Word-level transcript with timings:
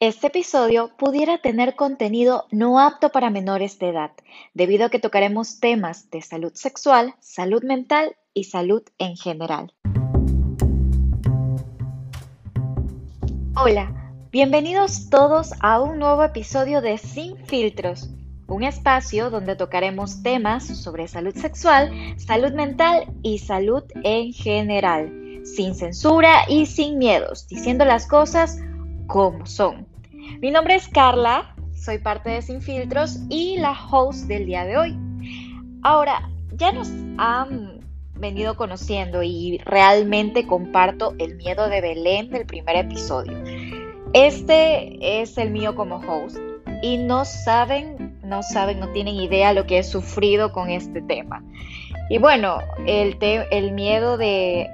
Este 0.00 0.28
episodio 0.28 0.92
pudiera 0.96 1.38
tener 1.38 1.74
contenido 1.74 2.46
no 2.52 2.78
apto 2.78 3.08
para 3.08 3.30
menores 3.30 3.80
de 3.80 3.88
edad, 3.88 4.12
debido 4.54 4.86
a 4.86 4.90
que 4.90 5.00
tocaremos 5.00 5.58
temas 5.58 6.08
de 6.12 6.22
salud 6.22 6.52
sexual, 6.54 7.16
salud 7.18 7.64
mental 7.64 8.14
y 8.32 8.44
salud 8.44 8.84
en 8.98 9.16
general. 9.16 9.74
Hola, 13.56 14.14
bienvenidos 14.30 15.10
todos 15.10 15.50
a 15.58 15.80
un 15.80 15.98
nuevo 15.98 16.22
episodio 16.22 16.80
de 16.80 16.96
Sin 16.96 17.36
Filtros, 17.46 18.08
un 18.46 18.62
espacio 18.62 19.30
donde 19.30 19.56
tocaremos 19.56 20.22
temas 20.22 20.64
sobre 20.64 21.08
salud 21.08 21.34
sexual, 21.34 21.90
salud 22.18 22.52
mental 22.52 23.12
y 23.22 23.38
salud 23.38 23.82
en 24.04 24.32
general, 24.32 25.42
sin 25.42 25.74
censura 25.74 26.44
y 26.48 26.66
sin 26.66 26.98
miedos, 26.98 27.48
diciendo 27.48 27.84
las 27.84 28.06
cosas 28.06 28.60
como 29.08 29.44
son. 29.44 29.87
Mi 30.40 30.52
nombre 30.52 30.76
es 30.76 30.86
Carla, 30.88 31.54
soy 31.74 31.98
parte 31.98 32.30
de 32.30 32.42
Sin 32.42 32.62
Filtros 32.62 33.18
y 33.28 33.58
la 33.58 33.72
host 33.90 34.26
del 34.28 34.46
día 34.46 34.64
de 34.64 34.76
hoy. 34.76 34.96
Ahora, 35.82 36.28
ya 36.52 36.70
nos 36.70 36.88
han 37.16 37.80
venido 38.14 38.56
conociendo 38.56 39.22
y 39.24 39.58
realmente 39.64 40.46
comparto 40.46 41.14
el 41.18 41.34
miedo 41.36 41.68
de 41.68 41.80
Belén 41.80 42.30
del 42.30 42.46
primer 42.46 42.76
episodio. 42.76 43.36
Este 44.12 45.20
es 45.20 45.36
el 45.38 45.50
mío 45.50 45.74
como 45.74 45.96
host 45.96 46.38
y 46.82 46.98
no 46.98 47.24
saben, 47.24 48.16
no 48.22 48.44
saben, 48.44 48.78
no 48.78 48.88
tienen 48.92 49.16
idea 49.16 49.52
lo 49.52 49.66
que 49.66 49.78
he 49.78 49.82
sufrido 49.82 50.52
con 50.52 50.70
este 50.70 51.02
tema. 51.02 51.42
Y 52.10 52.18
bueno, 52.18 52.58
el, 52.86 53.16
el 53.20 53.72
miedo 53.72 54.16
de 54.16 54.68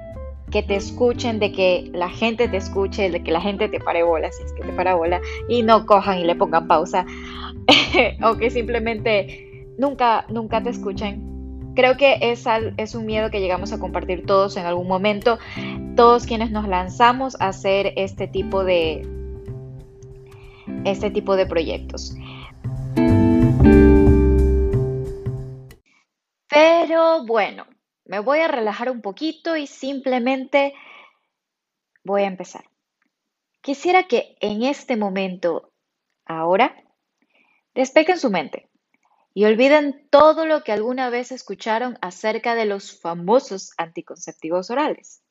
que 0.55 0.63
te 0.63 0.77
escuchen, 0.77 1.37
de 1.39 1.51
que 1.51 1.91
la 1.93 2.07
gente 2.07 2.47
te 2.47 2.55
escuche, 2.55 3.11
de 3.11 3.21
que 3.21 3.29
la 3.29 3.41
gente 3.41 3.67
te 3.67 3.77
pare 3.81 4.03
bola, 4.03 4.31
si 4.31 4.41
es 4.41 4.53
que 4.53 4.63
te 4.63 4.71
para 4.71 4.95
bola, 4.95 5.19
y 5.49 5.63
no 5.63 5.85
cojan 5.85 6.19
y 6.19 6.23
le 6.23 6.33
pongan 6.33 6.65
pausa, 6.69 7.05
o 8.23 8.37
que 8.37 8.49
simplemente 8.49 9.67
nunca, 9.77 10.25
nunca 10.29 10.63
te 10.63 10.69
escuchen. 10.69 11.73
Creo 11.75 11.97
que 11.97 12.19
es, 12.21 12.45
es 12.77 12.95
un 12.95 13.05
miedo 13.05 13.29
que 13.31 13.41
llegamos 13.41 13.73
a 13.73 13.79
compartir 13.79 14.25
todos 14.25 14.55
en 14.55 14.65
algún 14.65 14.87
momento, 14.87 15.39
todos 15.97 16.25
quienes 16.25 16.51
nos 16.51 16.69
lanzamos 16.69 17.35
a 17.41 17.49
hacer 17.49 17.91
este 17.97 18.29
tipo 18.29 18.63
de, 18.63 19.05
este 20.85 21.11
tipo 21.11 21.35
de 21.35 21.47
proyectos. 21.47 22.15
Pero 26.47 27.25
bueno, 27.25 27.65
me 28.05 28.19
voy 28.19 28.39
a 28.39 28.47
relajar 28.47 28.89
un 28.89 29.01
poquito 29.01 29.57
y 29.57 29.67
simplemente 29.67 30.73
voy 32.03 32.23
a 32.23 32.27
empezar. 32.27 32.65
Quisiera 33.61 34.03
que 34.03 34.37
en 34.39 34.63
este 34.63 34.95
momento, 34.95 35.71
ahora, 36.25 36.75
despejen 37.73 38.19
su 38.19 38.29
mente 38.29 38.69
y 39.33 39.45
olviden 39.45 40.07
todo 40.11 40.45
lo 40.45 40.63
que 40.63 40.71
alguna 40.71 41.09
vez 41.09 41.31
escucharon 41.31 41.97
acerca 42.01 42.55
de 42.55 42.65
los 42.65 42.99
famosos 43.01 43.71
anticonceptivos 43.77 44.69
orales. 44.69 45.21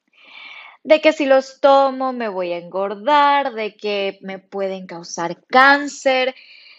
De 0.82 1.00
que 1.00 1.12
si 1.12 1.24
los 1.24 1.60
tomo 1.60 2.12
me 2.12 2.28
voy 2.28 2.52
a 2.52 2.58
engordar, 2.58 3.54
de 3.54 3.76
que 3.76 4.18
me 4.20 4.38
pueden 4.38 4.86
causar 4.86 5.42
cáncer, 5.46 6.34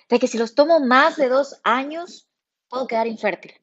de 0.09 0.19
que 0.19 0.27
si 0.27 0.38
los 0.38 0.53
tomo 0.53 0.79
más 0.81 1.16
de 1.16 1.29
dos 1.29 1.59
años 1.63 2.27
puedo 2.69 2.85
quedar 2.85 3.07
infértil. 3.07 3.53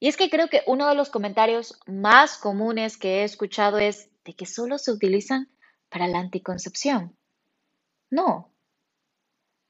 Y 0.00 0.08
es 0.08 0.16
que 0.16 0.30
creo 0.30 0.48
que 0.48 0.62
uno 0.66 0.88
de 0.88 0.94
los 0.94 1.10
comentarios 1.10 1.78
más 1.86 2.38
comunes 2.38 2.96
que 2.96 3.20
he 3.20 3.24
escuchado 3.24 3.78
es 3.78 4.10
de 4.24 4.34
que 4.34 4.46
solo 4.46 4.78
se 4.78 4.92
utilizan 4.92 5.48
para 5.88 6.06
la 6.06 6.18
anticoncepción. 6.18 7.16
No. 8.10 8.52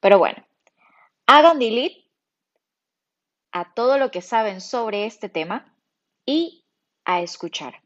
Pero 0.01 0.19
bueno, 0.19 0.47
hagan 1.27 1.59
delete 1.59 2.11
a 3.53 3.73
todo 3.73 3.99
lo 3.99 4.11
que 4.11 4.23
saben 4.23 4.61
sobre 4.61 5.07
este 5.07 5.29
tema 5.29 5.75
y 6.27 6.65
a 7.05 7.23
escuchar. 7.23 7.83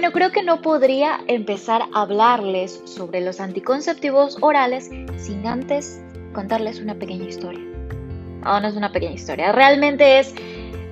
Bueno, 0.00 0.14
creo 0.14 0.32
que 0.32 0.42
no 0.42 0.62
podría 0.62 1.20
empezar 1.26 1.82
a 1.92 2.00
hablarles 2.00 2.80
sobre 2.86 3.20
los 3.20 3.38
anticonceptivos 3.38 4.38
orales 4.40 4.88
sin 5.18 5.46
antes 5.46 6.00
contarles 6.32 6.80
una 6.80 6.94
pequeña 6.94 7.26
historia. 7.26 7.60
No, 8.42 8.58
no 8.62 8.66
es 8.66 8.76
una 8.76 8.92
pequeña 8.92 9.12
historia, 9.12 9.52
realmente 9.52 10.18
es 10.18 10.34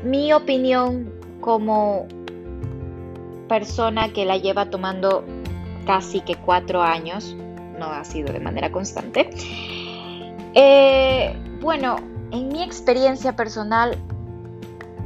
mi 0.04 0.34
opinión 0.34 1.10
como 1.41 2.06
persona 3.48 4.12
que 4.12 4.26
la 4.26 4.36
lleva 4.36 4.69
tomando 4.69 5.25
casi 5.86 6.20
que 6.20 6.34
cuatro 6.34 6.82
años, 6.82 7.34
no 7.78 7.86
ha 7.86 8.04
sido 8.04 8.30
de 8.30 8.40
manera 8.40 8.70
constante. 8.70 9.30
Eh, 10.52 11.34
bueno, 11.62 11.96
en 12.30 12.48
mi 12.48 12.62
experiencia 12.62 13.34
personal, 13.34 13.96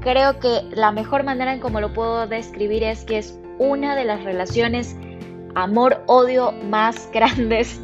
creo 0.01 0.41
que 0.41 0.63
la 0.73 0.91
mejor 0.91 1.23
manera 1.23 1.53
en 1.53 1.61
cómo 1.61 1.81
lo 1.81 1.93
puedo 1.93 2.27
describir 2.27 2.83
es 2.83 3.05
que 3.05 3.19
es 3.19 3.39
una 3.63 3.95
de 3.95 4.05
las 4.05 4.25
relaciones 4.25 4.97
amor-odio 5.55 6.53
más 6.69 7.09
grandes 7.13 7.81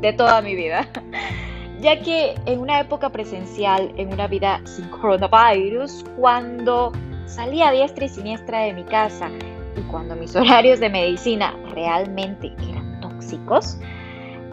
de 0.00 0.12
toda 0.12 0.40
mi 0.40 0.54
vida. 0.54 0.88
Ya 1.80 2.00
que 2.00 2.34
en 2.46 2.58
una 2.58 2.80
época 2.80 3.08
presencial, 3.10 3.92
en 3.96 4.12
una 4.12 4.26
vida 4.26 4.60
sin 4.64 4.88
coronavirus, 4.88 6.04
cuando 6.16 6.90
salía 7.26 7.68
a 7.68 7.70
diestra 7.70 8.06
y 8.06 8.08
siniestra 8.08 8.62
de 8.62 8.72
mi 8.72 8.82
casa 8.82 9.30
y 9.76 9.82
cuando 9.82 10.16
mis 10.16 10.34
horarios 10.36 10.80
de 10.80 10.90
medicina 10.90 11.54
realmente 11.74 12.52
eran 12.68 13.00
tóxicos, 13.00 13.78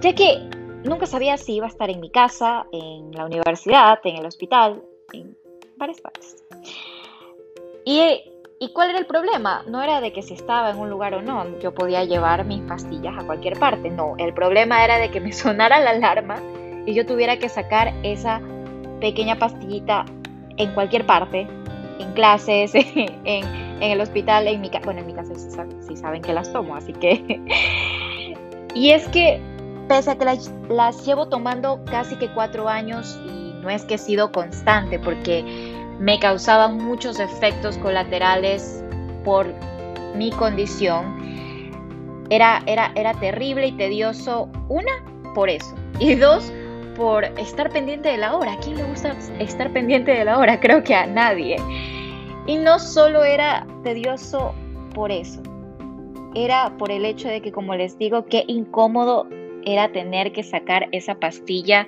ya 0.02 0.14
que 0.14 0.47
nunca 0.84 1.08
sabía 1.08 1.35
si 1.38 1.56
iba 1.56 1.66
a 1.66 1.69
estar 1.69 1.90
en 1.90 2.00
mi 2.00 2.12
casa, 2.12 2.68
en 2.72 3.12
la 3.14 3.25
universidad, 3.25 3.97
en 4.03 4.18
el 4.18 4.25
hospital, 4.28 4.84
en 5.12 5.35
varias 5.78 6.00
partes. 6.02 6.44
Y 7.85 8.34
¿Y 8.58 8.70
cuál 8.70 8.92
era 8.92 9.00
el 9.00 9.06
problema? 9.06 9.64
No 9.68 9.82
era 9.82 10.00
de 10.00 10.14
que 10.14 10.22
si 10.22 10.34
estaba 10.34 10.70
en 10.70 10.78
un 10.78 10.90
lugar 10.90 11.14
o 11.14 11.22
no, 11.22 11.60
yo 11.60 11.74
podía 11.74 12.06
llevar 12.06 12.46
mis 12.46 12.62
pastillas 12.62 13.14
a 13.18 13.26
cualquier 13.26 13.60
parte, 13.60 13.90
no, 13.90 14.16
el 14.18 14.34
problema 14.34 14.84
era 14.84 14.98
de 14.98 15.12
que 15.12 15.20
me 15.20 15.34
sonara 15.34 15.80
la 15.80 15.92
alarma 15.92 16.38
y 16.86 16.94
yo 16.94 17.06
tuviera 17.06 17.38
que 17.38 17.50
sacar 17.50 17.94
esa 18.04 18.42
pequeña 19.02 19.38
pastillita 19.38 20.06
en 20.58 20.74
cualquier 20.74 21.06
parte, 21.06 21.48
en 22.00 22.14
clases, 22.14 22.72
en, 22.76 23.82
el 23.82 24.00
hospital, 24.00 24.48
en 24.48 24.62
mi 24.62 24.70
casa, 24.70 24.86
bueno, 24.86 25.02
en 25.02 25.08
mi 25.08 25.14
casa 25.14 25.34
sí, 25.36 25.98
saben 25.98 26.22
que 26.22 26.34
las 26.34 26.52
tomo, 26.54 26.76
así 26.76 26.94
que... 26.94 27.42
y 28.74 28.92
es 28.92 29.06
que 29.10 29.42
pese 29.90 30.12
a 30.12 30.18
que 30.18 30.24
las, 30.24 30.50
las 30.70 31.06
llevo 31.06 31.28
tomando 31.28 31.84
casi 31.92 32.16
que 32.16 32.30
cuatro 32.30 32.70
años 32.70 33.20
y 33.26 33.54
no 33.62 33.70
es 33.70 33.84
que 33.84 33.96
he 33.96 33.98
sido 33.98 34.32
constante, 34.32 34.98
porque 34.98 35.75
me 36.00 36.20
causaban 36.20 36.78
muchos 36.78 37.20
efectos 37.20 37.78
colaterales 37.78 38.84
por 39.24 39.48
mi 40.16 40.32
condición. 40.32 41.16
Era, 42.30 42.62
era, 42.66 42.92
era 42.96 43.14
terrible 43.14 43.68
y 43.68 43.72
tedioso, 43.74 44.50
una, 44.70 44.92
por 45.34 45.50
eso, 45.50 45.76
y 46.00 46.16
dos, 46.16 46.52
por 46.96 47.26
estar 47.26 47.70
pendiente 47.70 48.10
de 48.10 48.18
la 48.18 48.36
hora. 48.36 48.54
¿A 48.54 48.60
quién 48.60 48.78
le 48.78 48.84
gusta 48.84 49.16
estar 49.40 49.72
pendiente 49.72 50.12
de 50.12 50.26
la 50.26 50.38
hora? 50.38 50.60
Creo 50.60 50.84
que 50.84 50.96
a 50.96 51.06
nadie. 51.06 51.58
Y 52.48 52.58
no 52.58 52.80
solo 52.80 53.24
era 53.24 53.66
tedioso 53.84 54.54
por 54.94 55.12
eso, 55.12 55.42
era 56.36 56.76
por 56.78 56.92
el 56.92 57.06
hecho 57.06 57.28
de 57.28 57.42
que, 57.42 57.52
como 57.52 57.76
les 57.76 57.98
digo, 57.98 58.26
qué 58.26 58.44
incómodo 58.48 59.28
era 59.66 59.92
tener 59.92 60.32
que 60.32 60.44
sacar 60.44 60.88
esa 60.92 61.16
pastilla, 61.16 61.88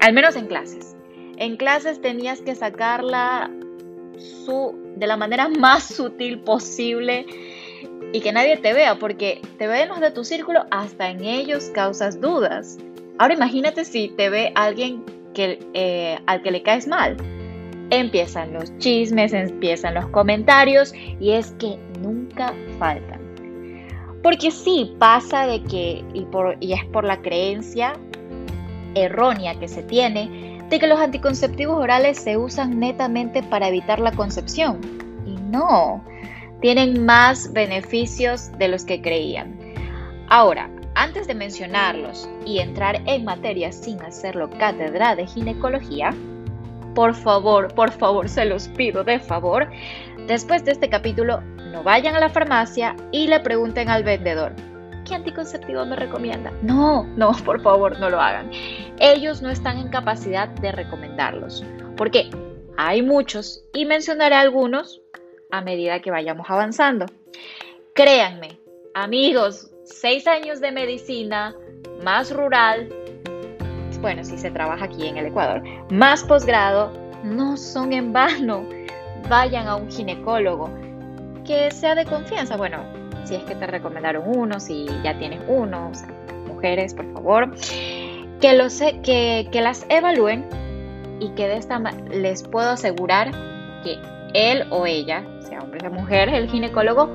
al 0.00 0.12
menos 0.12 0.36
en 0.36 0.46
clases. 0.46 0.96
En 1.40 1.56
clases 1.56 2.02
tenías 2.02 2.42
que 2.42 2.54
sacarla 2.54 3.50
su, 4.44 4.78
de 4.96 5.06
la 5.06 5.16
manera 5.16 5.48
más 5.58 5.84
sutil 5.84 6.38
posible 6.40 7.24
y 8.12 8.20
que 8.20 8.30
nadie 8.30 8.58
te 8.58 8.74
vea, 8.74 8.98
porque 8.98 9.40
te 9.56 9.66
ven 9.66 9.88
los 9.88 10.00
de 10.00 10.10
tu 10.10 10.22
círculo, 10.22 10.66
hasta 10.70 11.08
en 11.08 11.24
ellos 11.24 11.70
causas 11.74 12.20
dudas. 12.20 12.76
Ahora 13.18 13.34
imagínate 13.34 13.86
si 13.86 14.08
te 14.08 14.28
ve 14.28 14.52
alguien 14.54 15.02
que, 15.32 15.58
eh, 15.72 16.18
al 16.26 16.42
que 16.42 16.50
le 16.50 16.62
caes 16.62 16.86
mal. 16.86 17.16
Empiezan 17.88 18.52
los 18.52 18.76
chismes, 18.76 19.32
empiezan 19.32 19.94
los 19.94 20.08
comentarios 20.08 20.92
y 21.18 21.30
es 21.30 21.52
que 21.52 21.78
nunca 22.00 22.52
faltan. 22.78 23.18
Porque 24.22 24.50
sí 24.50 24.94
pasa 24.98 25.46
de 25.46 25.62
que, 25.62 26.04
y, 26.12 26.26
por, 26.26 26.58
y 26.60 26.74
es 26.74 26.84
por 26.86 27.04
la 27.04 27.22
creencia 27.22 27.94
errónea 28.94 29.58
que 29.58 29.68
se 29.68 29.82
tiene, 29.82 30.49
de 30.70 30.78
que 30.78 30.86
los 30.86 31.00
anticonceptivos 31.00 31.76
orales 31.76 32.18
se 32.18 32.36
usan 32.36 32.78
netamente 32.78 33.42
para 33.42 33.68
evitar 33.68 33.98
la 33.98 34.12
concepción. 34.12 34.80
Y 35.26 35.34
no, 35.34 36.02
tienen 36.60 37.04
más 37.04 37.52
beneficios 37.52 38.52
de 38.56 38.68
los 38.68 38.84
que 38.84 39.02
creían. 39.02 39.58
Ahora, 40.28 40.70
antes 40.94 41.26
de 41.26 41.34
mencionarlos 41.34 42.28
y 42.46 42.60
entrar 42.60 43.02
en 43.06 43.24
materia 43.24 43.72
sin 43.72 44.00
hacerlo 44.02 44.48
cátedra 44.48 45.16
de 45.16 45.26
ginecología, 45.26 46.14
por 46.94 47.14
favor, 47.14 47.74
por 47.74 47.90
favor, 47.90 48.28
se 48.28 48.44
los 48.44 48.68
pido 48.68 49.02
de 49.02 49.18
favor, 49.18 49.68
después 50.28 50.64
de 50.64 50.72
este 50.72 50.88
capítulo 50.88 51.40
no 51.72 51.82
vayan 51.82 52.14
a 52.14 52.20
la 52.20 52.28
farmacia 52.28 52.96
y 53.10 53.26
le 53.26 53.40
pregunten 53.40 53.88
al 53.88 54.04
vendedor, 54.04 54.54
¿qué 55.10 55.84
me 55.86 55.96
recomienda? 55.96 56.52
No, 56.62 57.04
no, 57.16 57.32
por 57.44 57.60
favor, 57.62 57.98
no 57.98 58.10
lo 58.10 58.20
hagan. 58.20 58.50
Ellos 58.98 59.42
no 59.42 59.50
están 59.50 59.78
en 59.78 59.88
capacidad 59.88 60.48
de 60.48 60.72
recomendarlos. 60.72 61.64
Porque 61.96 62.30
hay 62.76 63.02
muchos 63.02 63.64
y 63.72 63.84
mencionaré 63.84 64.36
algunos 64.36 65.02
a 65.50 65.60
medida 65.60 66.00
que 66.00 66.10
vayamos 66.10 66.48
avanzando. 66.48 67.06
Créanme, 67.94 68.60
amigos, 68.94 69.70
seis 69.84 70.26
años 70.26 70.60
de 70.60 70.70
medicina, 70.70 71.54
más 72.02 72.30
rural, 72.34 72.88
bueno, 74.00 74.24
si 74.24 74.38
se 74.38 74.50
trabaja 74.50 74.86
aquí 74.86 75.06
en 75.06 75.18
el 75.18 75.26
Ecuador, 75.26 75.62
más 75.90 76.24
posgrado, 76.24 76.90
no 77.22 77.56
son 77.56 77.92
en 77.92 78.12
vano. 78.12 78.64
Vayan 79.28 79.68
a 79.68 79.76
un 79.76 79.90
ginecólogo 79.90 80.70
que 81.44 81.70
sea 81.70 81.94
de 81.94 82.06
confianza. 82.06 82.56
Bueno, 82.56 82.78
si 83.30 83.36
es 83.36 83.44
que 83.44 83.54
te 83.54 83.66
recomendaron 83.68 84.24
uno, 84.26 84.58
si 84.58 84.86
ya 85.04 85.16
tienes 85.16 85.40
uno, 85.46 85.92
mujeres, 86.48 86.94
por 86.94 87.12
favor, 87.12 87.54
que, 88.40 88.54
los, 88.54 88.80
que, 89.04 89.48
que 89.52 89.60
las 89.60 89.86
evalúen 89.88 90.44
y 91.20 91.28
que 91.30 91.46
de 91.46 91.58
esta 91.58 91.78
les 92.10 92.42
puedo 92.42 92.70
asegurar 92.70 93.30
que 93.84 94.00
él 94.34 94.64
o 94.70 94.84
ella, 94.84 95.24
sea 95.42 95.60
hombre 95.60 95.86
o 95.86 95.92
mujer, 95.92 96.28
el 96.28 96.50
ginecólogo, 96.50 97.14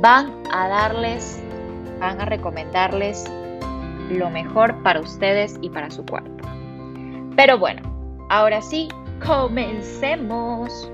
van 0.00 0.32
a 0.52 0.66
darles, 0.66 1.40
van 2.00 2.20
a 2.20 2.24
recomendarles 2.24 3.24
lo 4.10 4.30
mejor 4.30 4.82
para 4.82 4.98
ustedes 4.98 5.58
y 5.62 5.70
para 5.70 5.92
su 5.92 6.04
cuerpo. 6.04 6.44
Pero 7.36 7.56
bueno, 7.56 7.82
ahora 8.30 8.60
sí, 8.60 8.88
comencemos. 9.24 10.90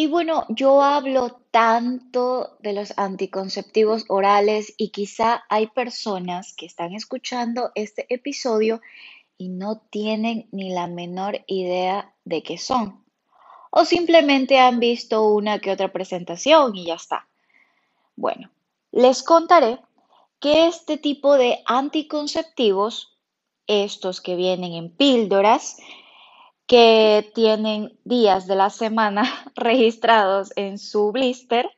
Y 0.00 0.06
bueno, 0.06 0.46
yo 0.48 0.80
hablo 0.80 1.40
tanto 1.50 2.56
de 2.60 2.72
los 2.72 2.96
anticonceptivos 2.96 4.04
orales 4.06 4.72
y 4.76 4.90
quizá 4.90 5.42
hay 5.48 5.66
personas 5.66 6.54
que 6.56 6.66
están 6.66 6.94
escuchando 6.94 7.72
este 7.74 8.06
episodio 8.08 8.80
y 9.38 9.48
no 9.48 9.80
tienen 9.90 10.46
ni 10.52 10.70
la 10.70 10.86
menor 10.86 11.42
idea 11.48 12.14
de 12.24 12.44
qué 12.44 12.58
son. 12.58 13.04
O 13.72 13.84
simplemente 13.84 14.60
han 14.60 14.78
visto 14.78 15.26
una 15.26 15.58
que 15.58 15.72
otra 15.72 15.92
presentación 15.92 16.76
y 16.76 16.86
ya 16.86 16.94
está. 16.94 17.26
Bueno, 18.14 18.52
les 18.92 19.24
contaré 19.24 19.80
que 20.38 20.68
este 20.68 20.98
tipo 20.98 21.34
de 21.34 21.58
anticonceptivos, 21.66 23.18
estos 23.66 24.20
que 24.20 24.36
vienen 24.36 24.74
en 24.74 24.94
píldoras, 24.94 25.76
que 26.68 27.32
tienen 27.34 27.98
días 28.04 28.46
de 28.46 28.54
la 28.54 28.70
semana 28.70 29.24
registrados 29.56 30.52
en 30.54 30.78
su 30.78 31.10
blister, 31.10 31.68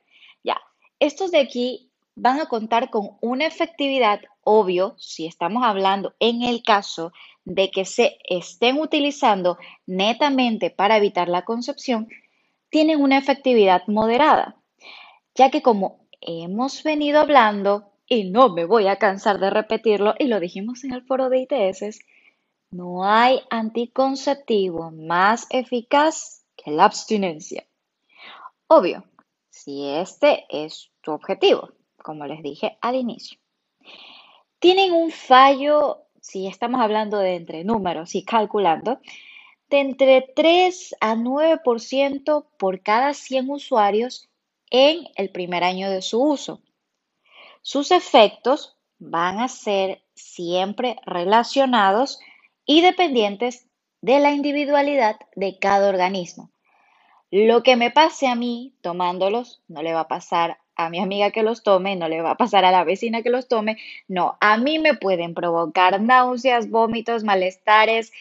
ya, 0.42 0.60
estos 0.98 1.30
de 1.30 1.38
aquí 1.38 1.90
van 2.16 2.40
a 2.40 2.46
contar 2.46 2.90
con 2.90 3.12
una 3.20 3.46
efectividad, 3.46 4.20
obvio, 4.42 4.96
si 4.98 5.26
estamos 5.26 5.62
hablando 5.64 6.14
en 6.18 6.42
el 6.42 6.62
caso 6.64 7.12
de 7.44 7.70
que 7.70 7.84
se 7.84 8.18
estén 8.28 8.78
utilizando 8.78 9.58
netamente 9.86 10.70
para 10.70 10.96
evitar 10.96 11.28
la 11.28 11.44
concepción, 11.44 12.08
tienen 12.68 13.00
una 13.00 13.16
efectividad 13.16 13.86
moderada, 13.86 14.56
ya 15.36 15.50
que 15.50 15.62
como 15.62 16.00
hemos 16.20 16.82
venido 16.82 17.20
hablando, 17.20 17.92
y 18.08 18.24
no 18.24 18.48
me 18.48 18.64
voy 18.64 18.88
a 18.88 18.96
cansar 18.96 19.38
de 19.38 19.50
repetirlo, 19.50 20.14
y 20.18 20.24
lo 20.24 20.40
dijimos 20.40 20.82
en 20.82 20.92
el 20.92 21.02
foro 21.04 21.28
de 21.28 21.46
ITS, 21.48 22.00
no 22.70 23.04
hay 23.04 23.40
anticonceptivo 23.50 24.90
más 24.90 25.46
eficaz 25.50 26.44
que 26.56 26.70
la 26.70 26.84
abstinencia. 26.84 27.66
Obvio, 28.68 29.04
si 29.48 29.88
este 29.88 30.46
es 30.48 30.90
tu 31.00 31.12
objetivo, 31.12 31.70
como 32.02 32.26
les 32.26 32.42
dije 32.42 32.78
al 32.80 32.94
inicio. 32.94 33.38
Tienen 34.60 34.92
un 34.92 35.10
fallo, 35.10 36.06
si 36.20 36.46
estamos 36.46 36.80
hablando 36.80 37.18
de 37.18 37.34
entre 37.34 37.64
números 37.64 38.14
y 38.14 38.24
calculando, 38.24 39.00
de 39.68 39.80
entre 39.80 40.22
3 40.34 40.96
a 41.00 41.14
9% 41.14 42.46
por 42.58 42.82
cada 42.82 43.14
100 43.14 43.50
usuarios 43.50 44.28
en 44.70 45.06
el 45.16 45.30
primer 45.30 45.64
año 45.64 45.90
de 45.90 46.02
su 46.02 46.22
uso. 46.22 46.60
Sus 47.62 47.90
efectos 47.90 48.76
van 48.98 49.40
a 49.40 49.48
ser 49.48 50.02
siempre 50.14 50.96
relacionados 51.04 52.20
y 52.70 52.82
dependientes 52.82 53.66
de 54.00 54.20
la 54.20 54.30
individualidad 54.30 55.16
de 55.34 55.58
cada 55.58 55.88
organismo. 55.88 56.52
Lo 57.32 57.64
que 57.64 57.74
me 57.74 57.90
pase 57.90 58.28
a 58.28 58.36
mí 58.36 58.76
tomándolos 58.80 59.60
no 59.66 59.82
le 59.82 59.92
va 59.92 60.02
a 60.02 60.08
pasar 60.08 60.58
a 60.76 60.88
mi 60.88 61.00
amiga 61.00 61.32
que 61.32 61.42
los 61.42 61.64
tome, 61.64 61.96
no 61.96 62.08
le 62.08 62.22
va 62.22 62.30
a 62.30 62.36
pasar 62.36 62.64
a 62.64 62.70
la 62.70 62.84
vecina 62.84 63.22
que 63.22 63.30
los 63.30 63.48
tome, 63.48 63.78
no, 64.06 64.38
a 64.40 64.56
mí 64.56 64.78
me 64.78 64.94
pueden 64.94 65.34
provocar 65.34 66.00
náuseas, 66.00 66.70
vómitos, 66.70 67.24
malestares, 67.24 68.12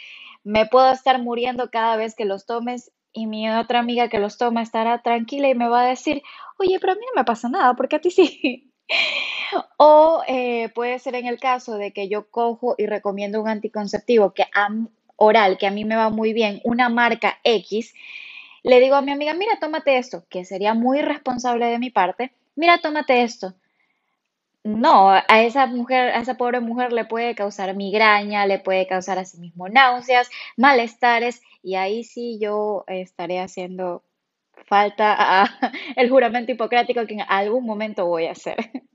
me 0.43 0.65
puedo 0.65 0.91
estar 0.93 1.21
muriendo 1.21 1.69
cada 1.69 1.95
vez 1.95 2.15
que 2.15 2.25
los 2.25 2.47
tomes 2.47 2.91
y 3.13 3.27
mi 3.27 3.47
otra 3.51 3.77
amiga 3.77 4.09
que 4.09 4.17
los 4.17 4.39
toma 4.39 4.63
estará 4.63 5.03
tranquila 5.03 5.47
y 5.47 5.53
me 5.53 5.69
va 5.69 5.83
a 5.83 5.89
decir, 5.89 6.23
oye, 6.57 6.79
pero 6.79 6.93
a 6.93 6.95
mí 6.95 7.01
no 7.05 7.21
me 7.21 7.23
pasa 7.23 7.49
nada, 7.49 7.75
porque 7.75 7.97
a 7.97 8.01
ti 8.01 8.09
sí. 8.09 8.68
O 9.77 10.23
eh, 10.27 10.69
puede 10.69 10.99
ser 10.99 11.15
en 11.15 11.25
el 11.25 11.39
caso 11.39 11.77
de 11.77 11.91
que 11.91 12.07
yo 12.07 12.29
cojo 12.29 12.75
y 12.77 12.85
recomiendo 12.85 13.41
un 13.41 13.47
anticonceptivo 13.47 14.33
que 14.33 14.45
oral, 15.15 15.57
que 15.57 15.67
a 15.67 15.71
mí 15.71 15.85
me 15.85 15.95
va 15.95 16.09
muy 16.09 16.33
bien, 16.33 16.61
una 16.63 16.89
marca 16.89 17.39
X, 17.43 17.93
le 18.63 18.79
digo 18.79 18.95
a 18.95 19.01
mi 19.01 19.11
amiga, 19.11 19.33
mira, 19.33 19.59
tómate 19.59 19.97
esto, 19.97 20.25
que 20.29 20.45
sería 20.45 20.73
muy 20.73 21.01
responsable 21.01 21.65
de 21.65 21.79
mi 21.79 21.89
parte, 21.89 22.31
mira, 22.55 22.79
tómate 22.79 23.23
esto. 23.23 23.53
No, 24.63 25.09
a 25.09 25.41
esa 25.41 25.67
mujer, 25.67 26.09
a 26.09 26.19
esa 26.19 26.35
pobre 26.35 26.59
mujer 26.59 26.91
le 26.91 27.05
puede 27.05 27.33
causar 27.33 27.75
migraña, 27.75 28.45
le 28.45 28.59
puede 28.59 28.87
causar 28.87 29.17
a 29.17 29.25
sí 29.25 29.37
mismo 29.39 29.69
náuseas, 29.69 30.29
malestares, 30.57 31.41
y 31.63 31.75
ahí 31.75 32.03
sí 32.03 32.37
yo 32.41 32.83
estaré 32.87 33.39
haciendo 33.39 34.03
falta 34.65 35.49
el 35.95 36.09
juramento 36.09 36.51
hipocrático 36.51 37.05
que 37.05 37.15
en 37.15 37.21
algún 37.27 37.65
momento 37.65 38.05
voy 38.05 38.25
a 38.25 38.31
hacer. 38.31 38.57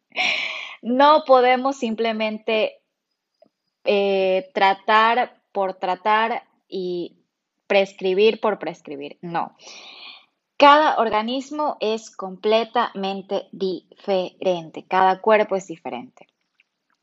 No 0.87 1.25
podemos 1.27 1.79
simplemente 1.79 2.83
eh, 3.85 4.51
tratar 4.53 5.41
por 5.51 5.73
tratar 5.73 6.43
y 6.69 7.17
prescribir 7.67 8.39
por 8.39 8.59
prescribir. 8.59 9.17
No. 9.23 9.57
Cada 10.57 10.99
organismo 10.99 11.79
es 11.81 12.15
completamente 12.15 13.49
diferente, 13.51 14.85
cada 14.87 15.21
cuerpo 15.21 15.57
es 15.57 15.67
diferente. 15.67 16.27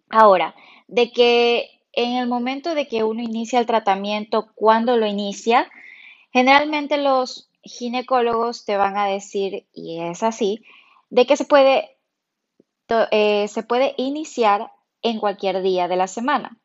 Ahora, 0.10 0.56
de 0.88 1.12
que 1.12 1.82
en 1.94 2.18
el 2.18 2.28
momento 2.28 2.76
de 2.76 2.88
que 2.88 3.04
uno 3.04 3.22
inicia 3.22 3.60
el 3.60 3.66
tratamiento, 3.66 4.52
cuando 4.56 4.98
lo 4.98 5.06
inicia, 5.06 5.70
generalmente 6.32 6.98
los 6.98 7.51
ginecólogos 7.64 8.66
te 8.66 8.78
van 8.78 8.98
a 8.98 9.06
decir, 9.06 9.68
y 9.74 10.00
es 10.00 10.24
así, 10.24 10.64
de 11.10 11.26
que 11.26 11.38
se 11.38 11.46
puede, 11.46 11.98
eh, 13.12 13.48
se 13.48 13.64
puede 13.64 13.94
iniciar 13.98 14.72
en 15.02 15.20
cualquier 15.20 15.62
día 15.62 15.88
de 15.88 15.96
la 15.96 16.08
semana. 16.08 16.58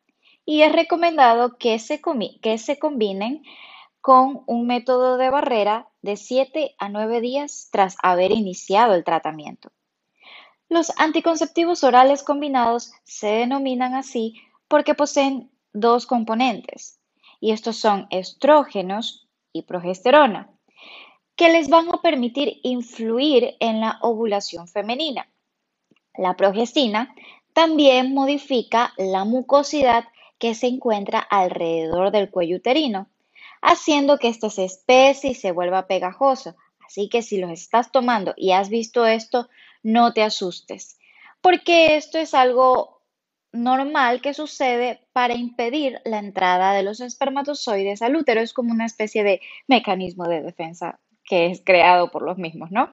Y 0.45 0.61
es 0.61 0.71
recomendado 0.71 1.57
que 1.57 1.77
se, 1.79 2.01
que 2.41 2.57
se 2.57 2.79
combinen 2.79 3.43
con 4.01 4.43
un 4.47 4.65
método 4.65 5.17
de 5.17 5.29
barrera 5.29 5.89
de 6.01 6.15
7 6.15 6.75
a 6.77 6.89
9 6.89 7.19
días 7.19 7.69
tras 7.71 7.97
haber 8.01 8.31
iniciado 8.31 8.93
el 8.93 9.03
tratamiento. 9.03 9.71
Los 10.69 10.97
anticonceptivos 10.97 11.83
orales 11.83 12.23
combinados 12.23 12.91
se 13.03 13.27
denominan 13.27 13.95
así 13.95 14.35
porque 14.67 14.95
poseen 14.95 15.51
dos 15.73 16.05
componentes, 16.05 16.99
y 17.39 17.51
estos 17.51 17.77
son 17.77 18.07
estrógenos 18.09 19.27
y 19.53 19.63
progesterona 19.63 20.56
que 21.37 21.49
les 21.49 21.69
van 21.69 21.87
a 21.93 22.01
permitir 22.01 22.59
influir 22.63 23.55
en 23.59 23.79
la 23.79 23.99
ovulación 24.01 24.67
femenina. 24.67 25.29
La 26.15 26.35
progestina 26.35 27.13
también 27.53 28.13
modifica 28.13 28.93
la 28.97 29.23
mucosidad 29.23 30.05
que 30.39 30.55
se 30.55 30.67
encuentra 30.67 31.19
alrededor 31.19 32.11
del 32.11 32.31
cuello 32.31 32.57
uterino, 32.57 33.07
haciendo 33.61 34.17
que 34.17 34.29
éste 34.29 34.49
se 34.49 34.65
espese 34.65 35.29
y 35.29 35.35
se 35.35 35.51
vuelva 35.51 35.87
pegajoso. 35.87 36.55
Así 36.85 37.07
que 37.07 37.21
si 37.21 37.37
los 37.37 37.51
estás 37.51 37.91
tomando 37.91 38.33
y 38.35 38.51
has 38.51 38.69
visto 38.69 39.05
esto, 39.05 39.47
no 39.83 40.13
te 40.13 40.23
asustes, 40.23 40.97
porque 41.41 41.97
esto 41.97 42.17
es 42.17 42.33
algo 42.33 43.01
normal 43.51 44.21
que 44.21 44.33
sucede 44.33 45.07
para 45.13 45.35
impedir 45.35 46.01
la 46.03 46.17
entrada 46.17 46.73
de 46.73 46.83
los 46.83 46.99
espermatozoides 46.99 48.01
al 48.01 48.15
útero. 48.15 48.41
Es 48.41 48.53
como 48.53 48.71
una 48.71 48.85
especie 48.85 49.23
de 49.23 49.41
mecanismo 49.67 50.27
de 50.27 50.41
defensa 50.41 50.99
que 51.27 51.47
es 51.47 51.61
creado 51.63 52.09
por 52.09 52.23
los 52.23 52.37
mismos, 52.37 52.71
¿no? 52.71 52.91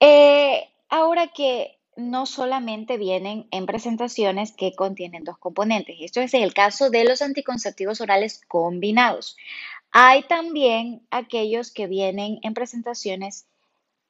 Eh, 0.00 0.68
ahora 0.88 1.28
que 1.28 1.78
no 1.96 2.26
solamente 2.26 2.96
vienen 2.96 3.46
en 3.50 3.66
presentaciones 3.66 4.52
que 4.52 4.74
contienen 4.74 5.24
dos 5.24 5.38
componentes. 5.38 5.96
Esto 6.00 6.20
es 6.20 6.34
el 6.34 6.54
caso 6.54 6.90
de 6.90 7.04
los 7.04 7.22
anticonceptivos 7.22 8.00
orales 8.00 8.40
combinados. 8.48 9.36
Hay 9.90 10.22
también 10.22 11.02
aquellos 11.10 11.70
que 11.70 11.86
vienen 11.86 12.38
en 12.42 12.54
presentaciones 12.54 13.46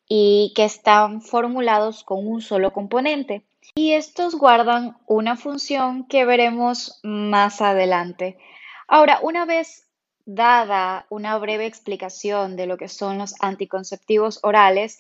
y 0.08 0.52
que 0.54 0.64
están 0.64 1.22
formulados 1.22 2.04
con 2.04 2.26
un 2.26 2.40
solo 2.40 2.72
componente. 2.72 3.44
Y 3.74 3.92
estos 3.92 4.36
guardan 4.36 4.96
una 5.06 5.36
función 5.36 6.06
que 6.06 6.24
veremos 6.24 7.00
más 7.02 7.60
adelante. 7.60 8.38
Ahora, 8.86 9.20
una 9.22 9.44
vez 9.44 9.81
dada 10.24 11.06
una 11.08 11.36
breve 11.38 11.66
explicación 11.66 12.56
de 12.56 12.66
lo 12.66 12.76
que 12.76 12.88
son 12.88 13.18
los 13.18 13.34
anticonceptivos 13.40 14.40
orales, 14.42 14.98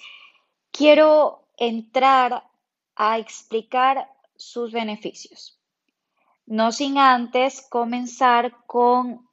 quiero 0.70 1.44
entrar 1.56 2.44
a 2.96 3.18
explicar 3.18 4.08
sus 4.36 4.72
beneficios. 4.72 5.58
No 6.46 6.72
sin 6.72 6.98
antes 6.98 7.66
comenzar 7.68 8.56
con 8.66 9.28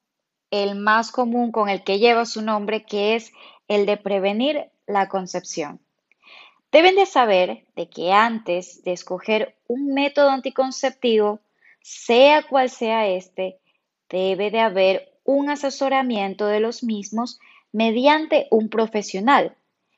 el 0.51 0.75
más 0.75 1.11
común, 1.11 1.51
con 1.51 1.69
el 1.69 1.83
que 1.83 1.99
lleva 1.99 2.25
su 2.25 2.41
nombre, 2.41 2.83
que 2.83 3.15
es 3.15 3.31
el 3.67 3.85
de 3.85 3.97
prevenir 3.97 4.69
la 4.87 5.09
concepción. 5.09 5.79
Deben 6.71 6.95
de 6.95 7.05
saber 7.05 7.65
de 7.75 7.89
que 7.89 8.11
antes 8.13 8.83
de 8.83 8.93
escoger 8.93 9.57
un 9.67 9.93
método 9.93 10.29
anticonceptivo, 10.29 11.39
sea 11.81 12.43
cual 12.43 12.69
sea 12.69 13.07
este, 13.07 13.59
debe 14.09 14.51
de 14.51 14.59
haber 14.59 15.08
un 15.29 15.51
asesoramiento 15.51 16.47
de 16.47 16.59
los 16.59 16.83
mismos 16.83 17.39
mediante 17.71 18.47
un 18.49 18.67
profesional, 18.67 19.55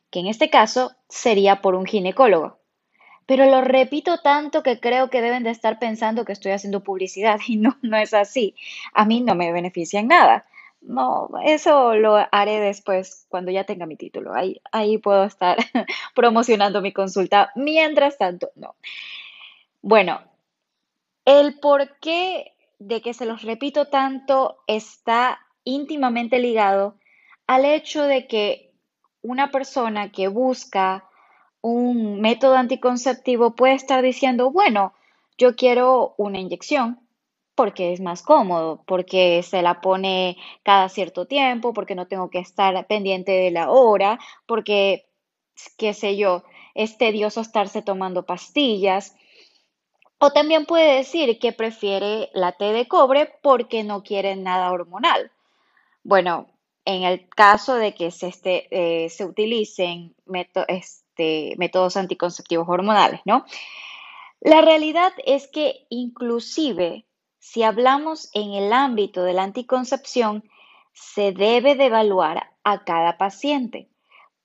que 0.10 0.20
en 0.20 0.28
este 0.28 0.50
caso 0.50 0.92
sería 1.08 1.62
por 1.62 1.74
un 1.74 1.86
ginecólogo. 1.86 2.58
Pero 3.28 3.46
lo 3.46 3.62
repito 3.62 4.18
tanto 4.18 4.62
que 4.62 4.82
creo 4.82 5.10
que 5.10 5.22
deben 5.22 5.44
de 5.44 5.52
estar 5.52 5.80
pensando 5.80 6.26
que 6.26 6.34
estoy 6.34 6.52
haciendo 6.52 6.84
publicidad 6.84 7.40
y 7.48 7.56
no, 7.56 7.78
no 7.82 7.96
es 7.96 8.14
así. 8.14 8.56
A 8.94 9.06
mí 9.06 9.22
no 9.22 9.34
me 9.34 9.54
beneficia 9.54 10.02
en 10.02 10.10
nada. 10.10 10.46
No, 10.82 11.30
eso 11.46 11.96
lo 11.96 12.18
haré 12.30 12.60
después 12.60 13.26
cuando 13.30 13.52
ya 13.52 13.64
tenga 13.64 13.86
mi 13.86 13.96
título. 13.96 14.34
Ahí, 14.34 14.60
ahí 14.74 14.98
puedo 14.98 15.24
estar 15.24 15.56
promocionando 16.14 16.82
mi 16.82 16.92
consulta. 16.92 17.52
Mientras 17.56 18.18
tanto, 18.18 18.52
no. 18.56 18.76
Bueno, 19.82 20.20
el 21.24 21.58
por 21.62 21.98
qué 22.00 22.52
de 22.82 23.02
que 23.02 23.14
se 23.14 23.26
los 23.26 23.44
repito 23.44 23.90
tanto 23.90 24.58
está 24.66 25.40
íntimamente 25.64 26.40
ligado 26.40 26.96
al 27.46 27.66
hecho 27.66 28.04
de 28.04 28.26
que 28.26 28.74
una 29.22 29.52
persona 29.52 30.12
que 30.12 30.28
busca 30.28 31.08
un 31.62 32.22
método 32.22 32.56
anticonceptivo 32.56 33.56
puede 33.56 33.76
estar 33.76 34.02
diciendo, 34.02 34.50
bueno, 34.50 34.94
yo 35.38 35.56
quiero 35.56 36.16
una 36.18 36.40
inyección 36.40 37.00
porque 37.54 37.94
es 37.94 38.02
más 38.02 38.24
cómodo, 38.24 38.84
porque 38.88 39.44
se 39.44 39.62
la 39.62 39.82
pone 39.82 40.38
cada 40.64 40.90
cierto 40.90 41.28
tiempo, 41.28 41.74
porque 41.74 41.94
no 41.94 42.08
tengo 42.08 42.32
que 42.32 42.40
estar 42.40 42.88
pendiente 42.88 43.32
de 43.32 43.52
la 43.52 43.70
hora, 43.70 44.18
porque, 44.48 45.06
qué 45.78 45.94
sé 45.94 46.18
yo, 46.18 46.44
es 46.74 46.98
tedioso 46.98 47.42
estarse 47.42 47.84
tomando 47.84 48.26
pastillas. 48.26 49.16
O 50.24 50.32
también 50.32 50.68
puede 50.68 50.98
decir 50.98 51.40
que 51.40 51.52
prefiere 51.52 52.30
la 52.34 52.52
T 52.52 52.74
de 52.74 52.88
cobre 52.88 53.34
porque 53.42 53.84
no 53.84 54.04
quiere 54.04 54.36
nada 54.36 54.72
hormonal. 54.72 55.32
Bueno, 56.04 56.48
en 56.86 57.02
el 57.02 57.28
caso 57.30 57.74
de 57.74 57.96
que 57.96 58.12
se, 58.12 58.32
eh, 58.46 59.10
utilicen 59.24 60.14
métodos, 60.28 60.68
este, 60.70 61.56
métodos 61.58 61.98
anticonceptivos 61.98 62.70
hormonales, 62.70 63.22
¿no? 63.26 63.46
La 64.42 64.62
realidad 64.62 65.12
es 65.26 65.48
que 65.48 65.88
inclusive 65.90 67.06
si 67.40 67.64
hablamos 67.64 68.30
en 68.36 68.54
el 68.54 68.72
ámbito 68.74 69.24
de 69.24 69.34
la 69.34 69.42
anticoncepción, 69.42 70.44
se 70.94 71.32
debe 71.32 71.74
de 71.74 71.86
evaluar 71.86 72.52
a 72.64 72.84
cada 72.84 73.18
paciente 73.18 73.90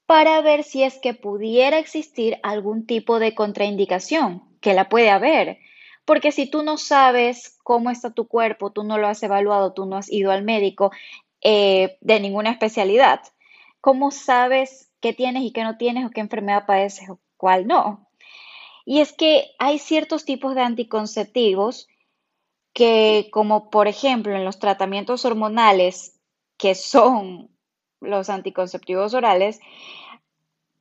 para 0.06 0.40
ver 0.40 0.64
si 0.64 0.84
es 0.84 0.98
que 0.98 1.12
pudiera 1.12 1.78
existir 1.78 2.38
algún 2.42 2.86
tipo 2.86 3.18
de 3.18 3.34
contraindicación, 3.34 4.42
que 4.66 4.74
la 4.74 4.88
puede 4.88 5.10
haber. 5.10 5.60
Porque 6.04 6.32
si 6.32 6.50
tú 6.50 6.64
no 6.64 6.76
sabes 6.76 7.56
cómo 7.62 7.88
está 7.88 8.12
tu 8.12 8.26
cuerpo, 8.26 8.72
tú 8.72 8.82
no 8.82 8.98
lo 8.98 9.06
has 9.06 9.22
evaluado, 9.22 9.74
tú 9.74 9.86
no 9.86 9.96
has 9.96 10.10
ido 10.10 10.32
al 10.32 10.42
médico 10.42 10.90
eh, 11.40 11.98
de 12.00 12.18
ninguna 12.18 12.50
especialidad, 12.50 13.20
¿cómo 13.80 14.10
sabes 14.10 14.90
qué 15.00 15.12
tienes 15.12 15.44
y 15.44 15.52
qué 15.52 15.62
no 15.62 15.76
tienes 15.76 16.04
o 16.04 16.10
qué 16.10 16.20
enfermedad 16.20 16.66
padeces 16.66 17.08
o 17.08 17.20
cuál 17.36 17.68
no. 17.68 18.08
Y 18.84 18.98
es 18.98 19.12
que 19.12 19.52
hay 19.60 19.78
ciertos 19.78 20.24
tipos 20.24 20.56
de 20.56 20.62
anticonceptivos 20.62 21.86
que, 22.72 23.28
como 23.30 23.70
por 23.70 23.86
ejemplo 23.86 24.34
en 24.34 24.44
los 24.44 24.58
tratamientos 24.58 25.24
hormonales, 25.24 26.18
que 26.56 26.74
son 26.74 27.50
los 28.00 28.30
anticonceptivos 28.30 29.14
orales, 29.14 29.60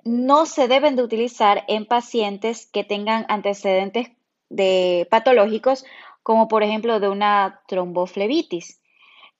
no 0.05 0.45
se 0.45 0.67
deben 0.67 0.95
de 0.95 1.03
utilizar 1.03 1.65
en 1.67 1.85
pacientes 1.85 2.67
que 2.71 2.83
tengan 2.83 3.25
antecedentes 3.27 4.11
de 4.49 5.07
patológicos, 5.11 5.83
como 6.23 6.47
por 6.47 6.63
ejemplo 6.63 6.99
de 6.99 7.09
una 7.09 7.61
tromboflebitis 7.67 8.79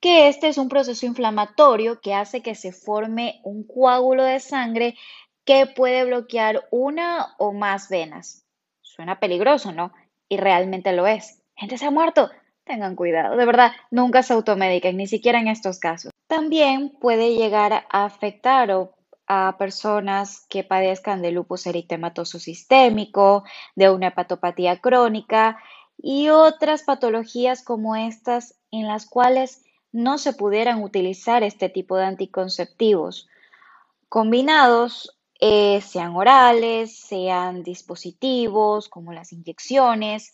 que 0.05 0.27
este 0.27 0.47
es 0.49 0.59
un 0.59 0.69
proceso 0.69 1.05
inflamatorio 1.07 1.99
que 1.99 2.13
hace 2.13 2.41
que 2.41 2.53
se 2.53 2.71
forme 2.71 3.41
un 3.43 3.63
coágulo 3.65 4.23
de 4.23 4.39
sangre 4.39 4.95
que 5.45 5.65
puede 5.65 6.05
bloquear 6.05 6.67
una 6.69 7.35
o 7.39 7.53
más 7.53 7.89
venas. 7.89 8.45
Suena 8.81 9.19
peligroso, 9.19 9.71
¿no? 9.71 9.93
Y 10.29 10.37
realmente 10.37 10.91
lo 10.91 11.07
es. 11.07 11.41
Gente 11.55 11.79
se 11.79 11.87
ha 11.87 11.91
muerto. 11.91 12.29
Tengan 12.65 12.95
cuidado, 12.95 13.35
de 13.35 13.45
verdad, 13.45 13.71
nunca 13.89 14.21
se 14.21 14.33
automediquen, 14.33 14.95
ni 14.97 15.07
siquiera 15.07 15.39
en 15.39 15.47
estos 15.47 15.79
casos. 15.79 16.11
También 16.27 16.89
puede 16.99 17.35
llegar 17.35 17.73
a 17.73 18.05
afectar 18.05 18.71
a 19.27 19.55
personas 19.57 20.45
que 20.49 20.63
padezcan 20.63 21.21
de 21.21 21.31
lupus 21.31 21.65
eritematoso 21.67 22.39
sistémico, 22.39 23.43
de 23.75 23.89
una 23.89 24.07
hepatopatía 24.07 24.79
crónica 24.79 25.57
y 25.97 26.29
otras 26.29 26.83
patologías 26.83 27.63
como 27.63 27.95
estas 27.95 28.55
en 28.71 28.87
las 28.87 29.05
cuales 29.05 29.63
no 29.91 30.17
se 30.17 30.33
pudieran 30.33 30.83
utilizar 30.83 31.43
este 31.43 31.69
tipo 31.69 31.95
de 31.95 32.05
anticonceptivos. 32.05 33.29
Combinados, 34.09 35.17
eh, 35.39 35.81
sean 35.81 36.15
orales, 36.15 36.97
sean 36.97 37.63
dispositivos 37.63 38.89
como 38.89 39.13
las 39.13 39.33
inyecciones, 39.33 40.33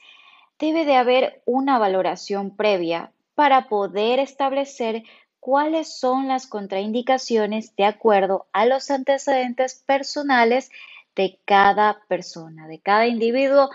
debe 0.60 0.86
de 0.86 0.96
haber 0.96 1.42
una 1.46 1.80
valoración 1.80 2.56
previa 2.56 3.12
para 3.34 3.68
poder 3.68 4.20
establecer 4.20 5.04
cuáles 5.42 5.98
son 5.98 6.28
las 6.28 6.48
contraindicaciones 6.48 7.76
de 7.76 7.84
acuerdo 7.84 8.46
a 8.54 8.66
los 8.66 8.92
antecedentes 8.92 9.84
personales 9.86 10.70
de 11.16 11.40
cada 11.46 12.00
persona, 12.08 12.68
de 12.68 12.80
cada 12.80 13.08
individuo. 13.08 13.72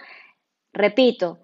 Repito, 0.73 1.41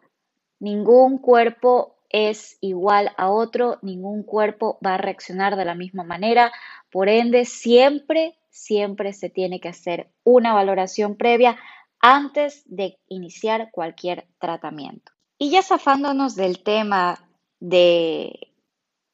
ningún 0.60 1.18
cuerpo 1.18 1.96
es 2.08 2.56
igual 2.60 3.10
a 3.16 3.30
otro, 3.30 3.78
ningún 3.82 4.22
cuerpo 4.22 4.78
va 4.84 4.94
a 4.94 4.98
reaccionar 4.98 5.56
de 5.56 5.64
la 5.64 5.74
misma 5.74 6.04
manera, 6.04 6.52
por 6.90 7.08
ende 7.08 7.44
siempre, 7.44 8.38
siempre 8.48 9.14
se 9.14 9.28
tiene 9.28 9.60
que 9.60 9.70
hacer 9.70 10.08
una 10.22 10.54
valoración 10.54 11.16
previa 11.16 11.58
antes 11.98 12.62
de 12.66 12.98
iniciar 13.08 13.70
cualquier 13.72 14.28
tratamiento. 14.38 15.10
Y 15.36 15.50
ya 15.50 15.62
zafándonos 15.62 16.36
del 16.36 16.62
tema 16.62 17.28
de 17.58 18.51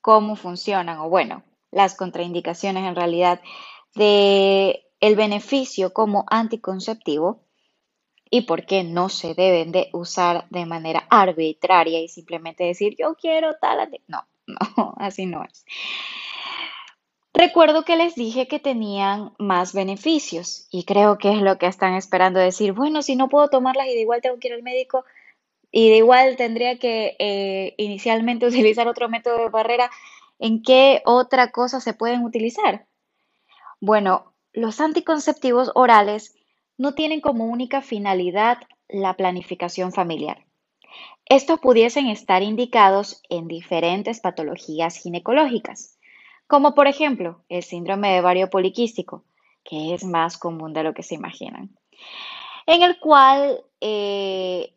cómo 0.09 0.37
funcionan, 0.37 1.01
o 1.01 1.11
bueno, 1.11 1.43
las 1.71 1.95
contraindicaciones 1.95 2.83
en 2.85 2.97
realidad 2.97 3.43
de 3.95 4.87
el 5.01 5.17
beneficio 5.17 5.93
como 5.93 6.25
anticonceptivo, 6.31 7.43
y 8.31 8.47
por 8.47 8.65
qué 8.65 8.85
no 8.85 9.11
se 9.11 9.35
deben 9.35 9.71
de 9.71 9.91
usar 9.93 10.49
de 10.49 10.65
manera 10.65 11.07
arbitraria 11.11 12.01
y 12.01 12.09
simplemente 12.09 12.65
decir 12.65 12.97
yo 12.99 13.17
quiero 13.21 13.57
tal. 13.61 14.01
No, 14.07 14.27
no, 14.47 14.95
así 14.97 15.27
no 15.27 15.45
es. 15.45 15.67
Recuerdo 17.35 17.85
que 17.85 17.97
les 17.97 18.15
dije 18.15 18.49
que 18.49 18.59
tenían 18.61 19.35
más 19.39 19.75
beneficios 19.75 20.69
y 20.71 20.85
creo 20.85 21.19
que 21.19 21.33
es 21.33 21.43
lo 21.43 21.59
que 21.59 21.67
están 21.67 21.93
esperando 21.93 22.41
decir, 22.41 22.73
bueno, 22.73 23.03
si 23.03 23.15
no 23.15 23.29
puedo 23.29 23.49
tomarlas 23.49 23.89
y 23.89 23.95
de 23.95 24.01
igual 24.01 24.23
tengo 24.23 24.39
que 24.39 24.49
ir 24.49 24.55
al 24.55 24.63
médico 24.63 25.05
y 25.71 25.91
de 25.91 25.97
igual 25.99 26.37
tendría 26.37 26.79
que 26.79 27.17
eh, 27.19 27.75
inicialmente 27.77 28.47
utilizar 28.49 28.89
otro 28.89 29.09
método 29.09 29.39
de 29.39 29.49
barrera, 29.49 29.91
¿en 30.39 30.63
qué 30.63 31.03
otra 31.05 31.51
cosa 31.51 31.81
se 31.81 31.95
pueden 31.95 32.25
utilizar? 32.25 32.87
Bueno, 33.81 34.33
los 34.53 34.81
anticonceptivos 34.81 35.71
orales 35.75 36.35
no 36.77 36.95
tienen 36.95 37.21
como 37.21 37.47
única 37.47 37.83
finalidad 37.83 38.59
la 38.89 39.15
planificación 39.15 39.93
familiar. 39.93 40.45
Estos 41.27 41.61
pudiesen 41.61 42.07
estar 42.07 42.43
indicados 42.43 43.23
en 43.29 43.49
diferentes 43.49 44.21
patologías 44.21 44.97
ginecológicas, 44.97 45.99
como 46.47 46.75
por 46.75 46.87
ejemplo 46.87 47.45
el 47.51 47.63
síndrome 47.63 48.13
de 48.13 48.21
ovario 48.21 48.49
poliquístico, 48.49 49.25
que 49.63 49.93
es 49.93 50.05
más 50.05 50.39
común 50.39 50.73
de 50.73 50.83
lo 50.83 50.95
que 50.95 51.03
se 51.03 51.15
imaginan. 51.15 51.71
en 52.67 52.83
el 52.83 52.99
cual 52.99 53.63
eh, 53.81 54.75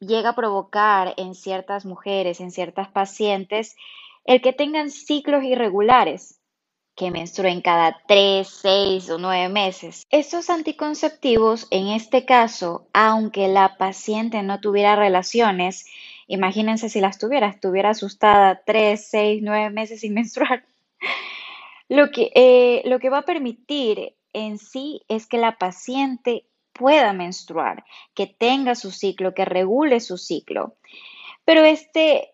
llega 0.00 0.30
a 0.30 0.34
provocar 0.36 1.14
en 1.16 1.34
ciertas 1.34 1.84
mujeres, 1.84 2.40
en 2.40 2.50
ciertas 2.50 2.88
pacientes, 2.88 3.76
el 4.24 4.40
que 4.40 4.52
tengan 4.52 4.90
ciclos 4.90 5.44
irregulares, 5.44 6.40
que 6.96 7.10
menstruen 7.10 7.60
cada 7.60 7.98
3, 8.08 8.48
6 8.48 9.10
o 9.10 9.18
9 9.18 9.48
meses. 9.50 10.06
Estos 10.10 10.48
anticonceptivos, 10.48 11.68
en 11.70 11.88
este 11.88 12.24
caso, 12.24 12.88
aunque 12.94 13.48
la 13.48 13.76
paciente 13.76 14.42
no 14.42 14.60
tuviera 14.60 14.96
relaciones, 14.96 15.86
imagínense 16.26 16.88
si 16.88 17.00
las 17.00 17.18
tuviera, 17.18 17.48
estuviera 17.48 17.90
asustada 17.90 18.62
3, 18.64 19.08
6, 19.10 19.42
9 19.42 19.70
meses 19.70 20.00
sin 20.00 20.14
menstruar, 20.14 20.64
lo 21.88 22.10
que, 22.10 22.32
eh, 22.34 22.82
lo 22.86 22.98
que 22.98 23.10
va 23.10 23.18
a 23.18 23.24
permitir 23.24 24.14
en 24.32 24.58
sí 24.58 25.02
es 25.08 25.26
que 25.26 25.38
la 25.38 25.56
paciente 25.56 26.44
pueda 26.78 27.12
menstruar, 27.12 27.84
que 28.14 28.26
tenga 28.26 28.74
su 28.74 28.90
ciclo, 28.90 29.34
que 29.34 29.44
regule 29.44 30.00
su 30.00 30.18
ciclo. 30.18 30.76
Pero 31.44 31.64
este 31.64 32.32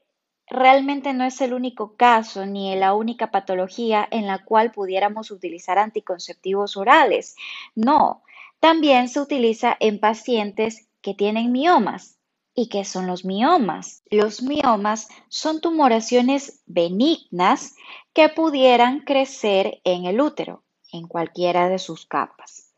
realmente 0.49 1.13
no 1.15 1.25
es 1.25 1.41
el 1.41 1.55
único 1.55 1.97
caso 1.97 2.45
ni 2.45 2.75
la 2.77 2.95
única 2.95 3.31
patología 3.31 4.07
en 4.11 4.27
la 4.27 4.45
cual 4.45 4.71
pudiéramos 4.71 5.31
utilizar 5.31 5.79
anticonceptivos 5.79 6.77
orales. 6.77 7.37
No, 7.75 8.23
también 8.61 9.09
se 9.09 9.21
utiliza 9.21 9.77
en 9.81 9.99
pacientes 9.99 10.89
que 11.01 11.15
tienen 11.15 11.53
miomas. 11.53 12.19
¿Y 12.55 12.69
qué 12.69 12.85
son 12.85 13.07
los 13.07 13.25
miomas? 13.25 14.03
Los 14.11 14.43
miomas 14.43 15.09
son 15.29 15.63
tumoraciones 15.63 16.63
benignas 16.67 17.75
que 18.13 18.29
pudieran 18.29 19.01
crecer 19.01 19.81
en 19.85 20.05
el 20.05 20.21
útero, 20.21 20.63
en 20.93 21.09
cualquiera 21.09 21.71
de 21.71 21.79
sus 21.79 22.05
capas. 22.05 22.75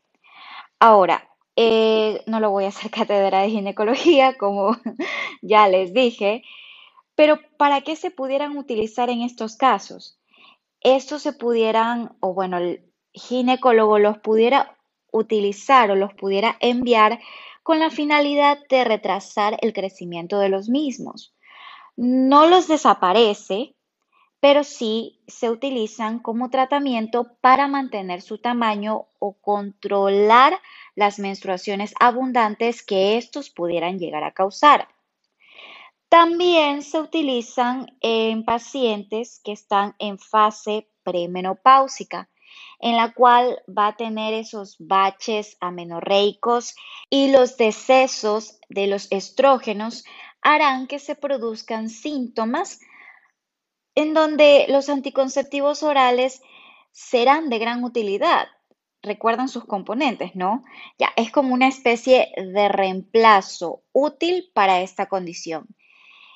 Ahora, 0.79 1.29
eh, 1.57 2.23
no 2.27 2.41
lo 2.41 2.51
voy 2.51 2.65
a 2.65 2.69
hacer 2.69 2.91
cátedra 2.91 3.43
de 3.43 3.51
ginecología, 3.51 4.37
como 4.37 4.77
ya 5.43 5.69
les 5.69 5.93
dije, 5.93 6.43
pero 7.15 7.39
¿para 7.57 7.83
qué 7.83 7.97
se 7.97 8.11
pudieran 8.11 8.57
utilizar 8.57 9.11
en 9.11 9.23
estos 9.23 9.57
casos? 9.57 10.19
Estos 10.81 11.23
se 11.23 11.33
pudieran, 11.33 12.17
o 12.21 12.35
bueno, 12.35 12.59
el 12.59 12.85
ginecólogo 13.13 13.99
los 13.99 14.19
pudiera 14.19 14.77
utilizar 15.13 15.91
o 15.91 15.97
los 15.97 16.13
pudiera 16.15 16.57
enviar 16.61 17.21
con 17.63 17.79
la 17.79 17.91
finalidad 17.91 18.59
de 18.69 18.85
retrasar 18.85 19.57
el 19.63 19.73
crecimiento 19.73 20.39
de 20.39 20.49
los 20.49 20.69
mismos. 20.69 21.35
No 21.97 22.47
los 22.47 22.69
desaparece, 22.69 23.75
pero 24.45 24.63
sí 24.63 25.23
se 25.27 25.49
utilizan 25.49 26.19
como 26.19 26.51
tratamiento 26.51 27.35
para 27.41 27.67
mantener 27.67 28.21
su 28.21 28.37
tamaño 28.37 29.07
o 29.19 29.33
controlar 29.41 30.61
las 30.95 31.19
menstruaciones 31.19 31.95
abundantes 31.99 32.83
que 32.83 33.17
estos 33.17 33.49
pudieran 33.49 33.99
llegar 33.99 34.23
a 34.23 34.35
causar. 34.35 34.87
También 36.11 36.83
se 36.83 37.01
utilizan 37.01 37.87
en 38.03 38.45
pacientes 38.45 39.41
que 39.43 39.53
están 39.53 39.95
en 39.99 40.19
fase 40.19 40.91
premenopáusica, 41.05 42.29
en 42.81 42.97
la 42.97 43.15
cual 43.15 43.63
va 43.67 43.87
a 43.87 43.97
tener 43.97 44.35
esos 44.35 44.77
baches 44.79 45.57
amenorreicos 45.61 46.75
y 47.09 47.33
los 47.33 47.57
decesos 47.57 48.59
de 48.69 48.89
los 48.89 49.11
estrógenos 49.11 50.05
harán 50.43 50.87
que 50.87 50.99
se 50.99 51.15
produzcan 51.15 51.89
síntomas 51.89 52.79
en 53.95 54.15
donde 54.15 54.67
los 54.69 54.89
anticonceptivos 54.89 55.83
orales 55.83 56.43
serán 56.93 57.49
de 57.49 57.59
gran 57.59 57.85
utilidad. 57.85 58.49
Recuerdan 59.03 59.49
sus 59.49 59.65
componentes, 59.65 60.35
¿no? 60.35 60.65
Ya, 60.99 61.11
es 61.17 61.31
como 61.31 61.53
una 61.53 61.69
especie 61.69 62.33
de 62.37 62.69
reemplazo 62.69 63.83
útil 63.93 64.51
para 64.55 64.81
esta 64.81 65.07
condición. 65.07 65.67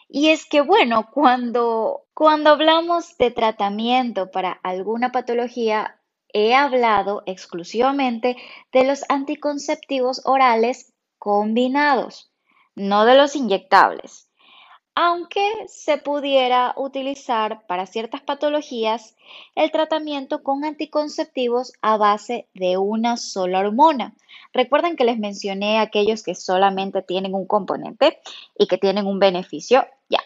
Y 0.08 0.28
es 0.28 0.46
que, 0.46 0.60
bueno, 0.60 1.08
cuando, 1.12 2.04
cuando 2.14 2.50
hablamos 2.50 3.16
de 3.18 3.30
tratamiento 3.30 4.30
para 4.30 4.52
alguna 4.62 5.12
patología, 5.12 6.00
he 6.32 6.54
hablado 6.54 7.22
exclusivamente 7.26 8.36
de 8.72 8.84
los 8.84 9.04
anticonceptivos 9.08 10.22
orales 10.24 10.92
combinados, 11.18 12.32
no 12.74 13.04
de 13.06 13.16
los 13.16 13.34
inyectables 13.34 14.27
aunque 15.00 15.48
se 15.68 15.98
pudiera 15.98 16.74
utilizar 16.76 17.64
para 17.68 17.86
ciertas 17.86 18.20
patologías 18.20 19.14
el 19.54 19.70
tratamiento 19.70 20.42
con 20.42 20.64
anticonceptivos 20.64 21.72
a 21.82 21.96
base 21.96 22.48
de 22.52 22.78
una 22.78 23.16
sola 23.16 23.60
hormona. 23.60 24.16
Recuerden 24.52 24.96
que 24.96 25.04
les 25.04 25.16
mencioné 25.16 25.78
aquellos 25.78 26.24
que 26.24 26.34
solamente 26.34 27.00
tienen 27.02 27.36
un 27.36 27.46
componente 27.46 28.18
y 28.58 28.66
que 28.66 28.76
tienen 28.76 29.06
un 29.06 29.20
beneficio. 29.20 29.86
Ya. 30.08 30.18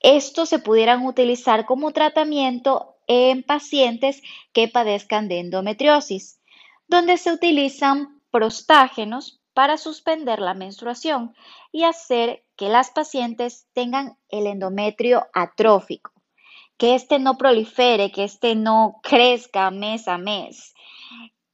Estos 0.00 0.48
se 0.48 0.58
pudieran 0.58 1.06
utilizar 1.06 1.64
como 1.64 1.92
tratamiento 1.92 2.96
en 3.06 3.44
pacientes 3.44 4.20
que 4.52 4.66
padezcan 4.66 5.28
de 5.28 5.38
endometriosis, 5.38 6.40
donde 6.88 7.18
se 7.18 7.30
utilizan 7.30 8.20
prostágenos 8.32 9.40
para 9.56 9.78
suspender 9.78 10.38
la 10.38 10.52
menstruación 10.52 11.34
y 11.72 11.84
hacer 11.84 12.44
que 12.56 12.68
las 12.68 12.90
pacientes 12.90 13.66
tengan 13.72 14.18
el 14.28 14.46
endometrio 14.46 15.28
atrófico, 15.32 16.12
que 16.76 16.94
éste 16.94 17.18
no 17.18 17.38
prolifere, 17.38 18.12
que 18.12 18.24
éste 18.24 18.54
no 18.54 19.00
crezca 19.02 19.70
mes 19.70 20.08
a 20.08 20.18
mes 20.18 20.74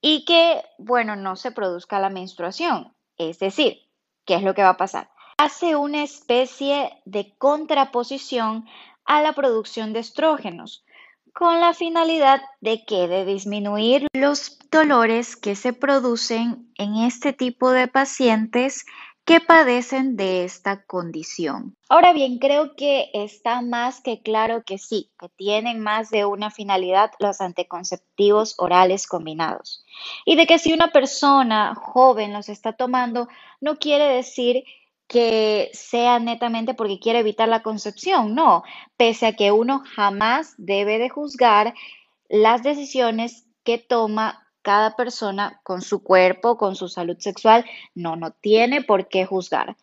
y 0.00 0.24
que, 0.24 0.64
bueno, 0.78 1.14
no 1.14 1.36
se 1.36 1.52
produzca 1.52 2.00
la 2.00 2.10
menstruación. 2.10 2.92
Es 3.18 3.38
decir, 3.38 3.88
¿qué 4.24 4.34
es 4.34 4.42
lo 4.42 4.52
que 4.54 4.64
va 4.64 4.70
a 4.70 4.76
pasar? 4.76 5.08
Hace 5.38 5.76
una 5.76 6.02
especie 6.02 7.00
de 7.04 7.36
contraposición 7.38 8.66
a 9.04 9.22
la 9.22 9.32
producción 9.32 9.92
de 9.92 10.00
estrógenos, 10.00 10.84
con 11.32 11.60
la 11.60 11.74
finalidad 11.74 12.42
de 12.60 12.84
que 12.84 13.08
de 13.08 13.24
disminuir 13.24 14.06
los 14.12 14.58
dolores 14.70 15.36
que 15.36 15.56
se 15.56 15.72
producen 15.72 16.72
en 16.76 16.96
este 16.96 17.32
tipo 17.32 17.70
de 17.70 17.88
pacientes 17.88 18.84
que 19.24 19.40
padecen 19.40 20.16
de 20.16 20.44
esta 20.44 20.84
condición. 20.84 21.76
Ahora 21.88 22.12
bien, 22.12 22.38
creo 22.38 22.74
que 22.74 23.10
está 23.14 23.62
más 23.62 24.00
que 24.00 24.20
claro 24.20 24.64
que 24.64 24.78
sí, 24.78 25.10
que 25.18 25.28
tienen 25.28 25.78
más 25.78 26.10
de 26.10 26.24
una 26.24 26.50
finalidad 26.50 27.12
los 27.20 27.40
anticonceptivos 27.40 28.54
orales 28.58 29.06
combinados. 29.06 29.84
Y 30.24 30.34
de 30.34 30.46
que 30.46 30.58
si 30.58 30.72
una 30.72 30.90
persona 30.90 31.74
joven 31.76 32.32
los 32.32 32.48
está 32.48 32.72
tomando, 32.72 33.28
no 33.60 33.76
quiere 33.76 34.06
decir 34.08 34.64
que 34.64 34.81
sea 35.72 36.18
netamente 36.18 36.74
porque 36.74 36.98
quiere 36.98 37.20
evitar 37.20 37.48
la 37.48 37.62
concepción, 37.62 38.34
no, 38.34 38.62
pese 38.96 39.26
a 39.26 39.36
que 39.36 39.52
uno 39.52 39.82
jamás 39.94 40.54
debe 40.58 40.98
de 40.98 41.08
juzgar 41.08 41.74
las 42.28 42.62
decisiones 42.62 43.46
que 43.64 43.78
toma 43.78 44.48
cada 44.62 44.96
persona 44.96 45.60
con 45.64 45.82
su 45.82 46.02
cuerpo, 46.02 46.56
con 46.56 46.76
su 46.76 46.88
salud 46.88 47.16
sexual, 47.18 47.64
no, 47.94 48.16
no 48.16 48.30
tiene 48.30 48.82
por 48.82 49.08
qué 49.08 49.26
juzgar. 49.26 49.76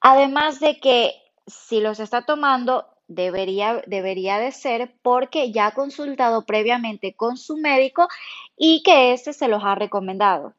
Además 0.00 0.60
de 0.60 0.78
que 0.80 1.12
si 1.46 1.80
los 1.80 2.00
está 2.00 2.22
tomando, 2.22 2.86
debería, 3.08 3.82
debería 3.86 4.38
de 4.38 4.52
ser 4.52 4.94
porque 5.02 5.52
ya 5.52 5.66
ha 5.66 5.74
consultado 5.74 6.46
previamente 6.46 7.14
con 7.14 7.36
su 7.36 7.56
médico 7.56 8.08
y 8.56 8.82
que 8.82 9.12
éste 9.12 9.32
se 9.32 9.48
los 9.48 9.62
ha 9.64 9.74
recomendado. 9.74 10.54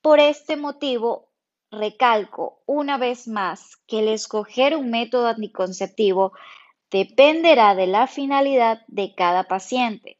Por 0.00 0.20
este 0.20 0.56
motivo, 0.56 1.27
Recalco 1.70 2.62
una 2.64 2.96
vez 2.96 3.28
más 3.28 3.76
que 3.86 3.98
el 3.98 4.08
escoger 4.08 4.74
un 4.74 4.90
método 4.90 5.26
anticonceptivo 5.26 6.32
dependerá 6.90 7.74
de 7.74 7.86
la 7.86 8.06
finalidad 8.06 8.80
de 8.86 9.14
cada 9.14 9.44
paciente, 9.44 10.16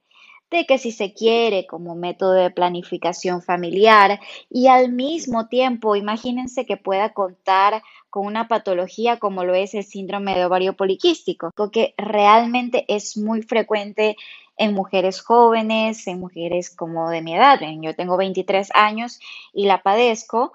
de 0.51 0.67
que 0.67 0.77
si 0.77 0.93
se 0.93 1.15
quiere 1.15 1.67
como 1.67 1.95
método 1.95 2.33
de 2.33 2.51
planificación 2.51 3.41
familiar 3.41 4.21
y 4.51 4.67
al 4.67 4.93
mismo 4.93 5.49
tiempo 5.49 5.97
imagínense 5.97 6.67
que 6.67 6.77
pueda 6.77 7.15
contar 7.15 7.83
con 8.11 8.27
una 8.27 8.47
patología 8.47 9.19
como 9.19 9.45
lo 9.45 9.55
es 9.55 9.73
el 9.73 9.85
síndrome 9.85 10.35
de 10.35 10.45
ovario 10.45 10.77
poliquístico, 10.77 11.51
que 11.73 11.95
realmente 11.97 12.85
es 12.89 13.17
muy 13.17 13.41
frecuente 13.41 14.17
en 14.59 14.75
mujeres 14.75 15.23
jóvenes, 15.23 16.07
en 16.07 16.21
mujeres 16.21 16.69
como 16.69 17.09
de 17.09 17.23
mi 17.23 17.37
edad. 17.37 17.61
Yo 17.81 17.95
tengo 17.95 18.19
23 18.19 18.71
años 18.75 19.19
y 19.55 19.67
la 19.67 19.83
padezco 19.83 20.53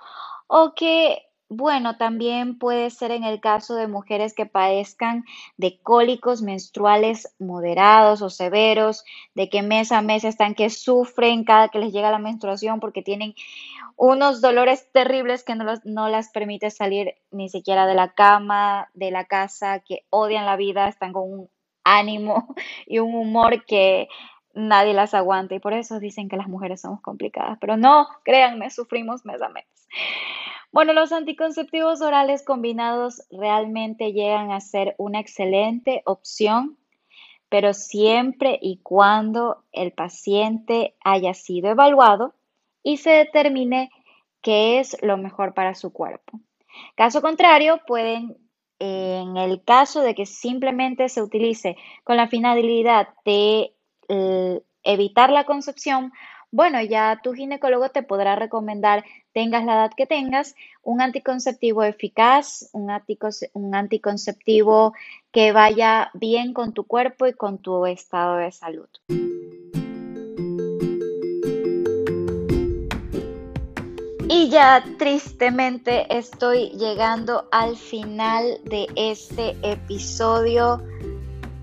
o 0.47 0.73
que, 0.75 1.23
bueno, 1.49 1.97
también 1.97 2.58
puede 2.58 2.89
ser 2.89 3.12
en 3.12 3.23
el 3.23 3.39
caso 3.39 3.75
de 3.75 3.88
mujeres 3.88 4.34
que 4.34 4.45
padezcan 4.45 5.23
de 5.58 5.79
cólicos 5.82 6.41
menstruales 6.41 7.36
moderados 7.39 8.21
o 8.21 8.29
severos, 8.29 9.03
de 9.36 9.49
que 9.49 9.62
mes 9.62 9.91
a 9.91 10.01
mes 10.01 10.23
están 10.23 10.56
que 10.56 10.69
sufren 10.69 11.43
cada 11.43 11.69
que 11.69 11.79
les 11.79 11.93
llega 11.93 12.12
la 12.12 12.19
menstruación 12.19 12.79
porque 12.79 13.01
tienen 13.01 13.36
unos 13.95 14.41
dolores 14.41 14.91
terribles 14.91 15.43
que 15.43 15.56
no, 15.56 15.65
no 15.84 16.10
las 16.10 16.29
permite 16.29 16.71
salir 16.71 17.15
ni 17.32 17.49
siquiera 17.49 17.86
de 17.86 17.93
la 17.93 18.13
cama, 18.13 18.89
de 18.93 19.12
la 19.12 19.25
casa, 19.25 19.79
que 19.79 20.06
odian 20.10 20.45
la 20.45 20.56
vida, 20.56 20.88
están 20.88 21.13
con 21.13 21.32
un 21.32 21.49
ánimo 21.84 22.56
y 22.88 22.99
un 22.99 23.13
humor 23.15 23.65
que 23.65 24.08
nadie 24.53 24.93
las 24.93 25.13
aguanta 25.13 25.56
y 25.56 25.60
por 25.60 25.73
eso 25.73 25.99
dicen 25.99 26.29
que 26.29 26.38
las 26.38 26.47
mujeres 26.47 26.82
somos 26.82 27.01
complicadas. 27.01 27.58
Pero 27.60 27.77
no, 27.77 28.08
créanme, 28.23 28.69
sufrimos 28.69 29.25
mes 29.25 29.41
a 29.41 29.49
mes. 29.49 29.65
Bueno, 30.71 30.93
los 30.93 31.12
anticonceptivos 31.12 32.01
orales 32.01 32.43
combinados 32.43 33.21
realmente 33.29 34.12
llegan 34.12 34.51
a 34.51 34.60
ser 34.60 34.95
una 34.97 35.19
excelente 35.19 36.01
opción, 36.06 36.77
pero 37.47 37.75
siempre 37.75 38.58
y 38.60 38.77
cuando 38.77 39.63
el 39.71 39.91
paciente 39.91 40.95
haya 41.03 41.36
sido 41.36 41.69
evaluado 41.69 42.34
y 42.82 42.97
se 42.97 43.12
determine 43.12 43.91
qué 44.41 44.79
es 44.79 44.97
lo 45.03 45.17
mejor 45.17 45.53
para 45.53 45.75
su 45.75 45.93
cuerpo. 45.93 46.39
Caso 46.95 47.21
contrario, 47.21 47.79
pueden, 47.86 48.36
en 48.79 49.38
el 49.38 49.63
caso 49.63 50.01
de 50.01 50.15
que 50.15 50.25
simplemente 50.25 51.08
se 51.10 51.21
utilice 51.21 51.77
con 52.03 52.17
la 52.17 52.27
finalidad 52.27 53.10
de 53.25 53.75
eh, 54.10 54.62
evitar 54.84 55.32
la 55.32 55.45
concepción, 55.45 56.12
bueno, 56.51 56.82
ya 56.82 57.19
tu 57.23 57.34
ginecólogo 57.34 57.89
te 57.89 58.03
podrá 58.03 58.36
recomendar, 58.36 59.03
tengas 59.33 59.65
la 59.65 59.73
edad 59.73 59.91
que 59.95 60.05
tengas, 60.05 60.55
un 60.83 61.01
anticonceptivo 61.01 61.83
eficaz, 61.83 62.69
un, 62.71 62.89
anticonceptivo 63.75 64.93
que 65.31 65.51
vaya 65.51 66.11
bien 66.13 66.53
con 66.53 66.73
tu 66.73 66.85
cuerpo 66.85 67.27
y 67.27 67.33
con 67.33 67.57
tu 67.57 67.85
estado 67.85 68.37
de 68.37 68.51
salud. 68.51 68.87
Y 74.29 74.49
ya 74.49 74.83
tristemente 74.97 76.05
estoy 76.15 76.69
llegando 76.69 77.47
al 77.51 77.75
final 77.75 78.59
de 78.63 78.87
este 78.95 79.55
episodio. 79.63 80.81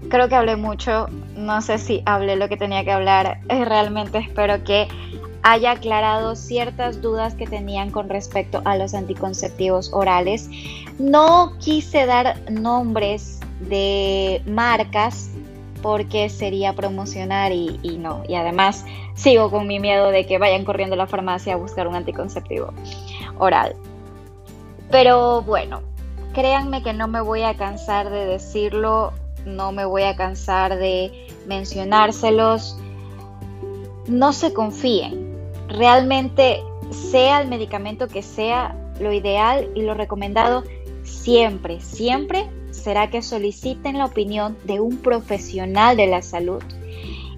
Creo 0.09 0.29
que 0.29 0.35
hablé 0.35 0.57
mucho, 0.57 1.09
no 1.37 1.63
sé 1.63 1.79
si 1.79 2.03
hablé 2.07 2.37
lo 2.37 2.49
que 2.49 2.57
tenía 2.57 2.85
que 2.85 2.93
hablar. 2.93 3.41
Eh, 3.49 3.65
realmente 3.65 4.19
espero 4.19 4.63
que 4.65 4.89
haya 5.43 5.73
aclarado 5.73 6.37
ciertas 6.37 7.01
dudas 7.01 7.35
que 7.35 7.47
tenían 7.47 7.91
con 7.91 8.09
respecto 8.09 8.61
a 8.65 8.77
los 8.77 8.95
anticonceptivos 8.95 9.91
orales. 9.93 10.49
No 10.99 11.55
quise 11.59 12.07
dar 12.07 12.51
nombres 12.51 13.41
de 13.61 14.43
marcas 14.47 15.31
porque 15.83 16.29
sería 16.29 16.75
promocionar 16.75 17.53
y, 17.53 17.79
no. 17.99 18.23
Y 18.29 18.35
además 18.35 18.85
sigo 19.15 19.51
con 19.51 19.67
mi 19.67 19.81
miedo 19.81 20.11
de 20.11 20.27
que 20.27 20.39
vayan 20.39 20.65
corriendo 20.65 20.95
a 20.95 20.99
la 20.99 21.07
farmacia 21.07 21.55
a 21.55 21.57
buscar 21.57 21.89
un 21.89 21.95
anticonceptivo 21.95 22.73
oral. 23.39 23.75
Pero 24.91 25.43
bueno, 25.43 25.81
créanme 26.35 26.83
que 26.83 26.93
no 26.93 27.09
me 27.09 27.21
voy 27.21 27.43
a 27.43 27.57
cansar 27.57 28.11
de 28.11 28.27
decirlo, 28.27 29.13
no 29.47 29.73
me 29.73 29.85
voy 29.85 30.03
a 30.03 30.17
cansar 30.17 30.77
de 30.77 31.29
mencionárselos. 31.47 32.77
No 34.07 34.33
se 34.33 34.53
confíen. 34.53 35.30
Realmente, 35.71 36.63
sea 36.91 37.41
el 37.41 37.49
medicamento 37.49 38.09
que 38.09 38.23
sea, 38.23 38.77
lo 39.01 39.13
ideal 39.13 39.71
y 39.75 39.83
lo 39.83 39.95
recomendado 39.95 40.65
siempre, 41.05 41.81
siempre 41.81 42.49
será 42.71 43.09
que 43.11 43.23
soliciten 43.23 43.99
la 43.99 44.07
opinión 44.07 44.57
de 44.65 44.81
un 44.81 44.99
profesional 44.99 45.97
de 45.97 46.07
la 46.07 46.23
salud 46.23 46.63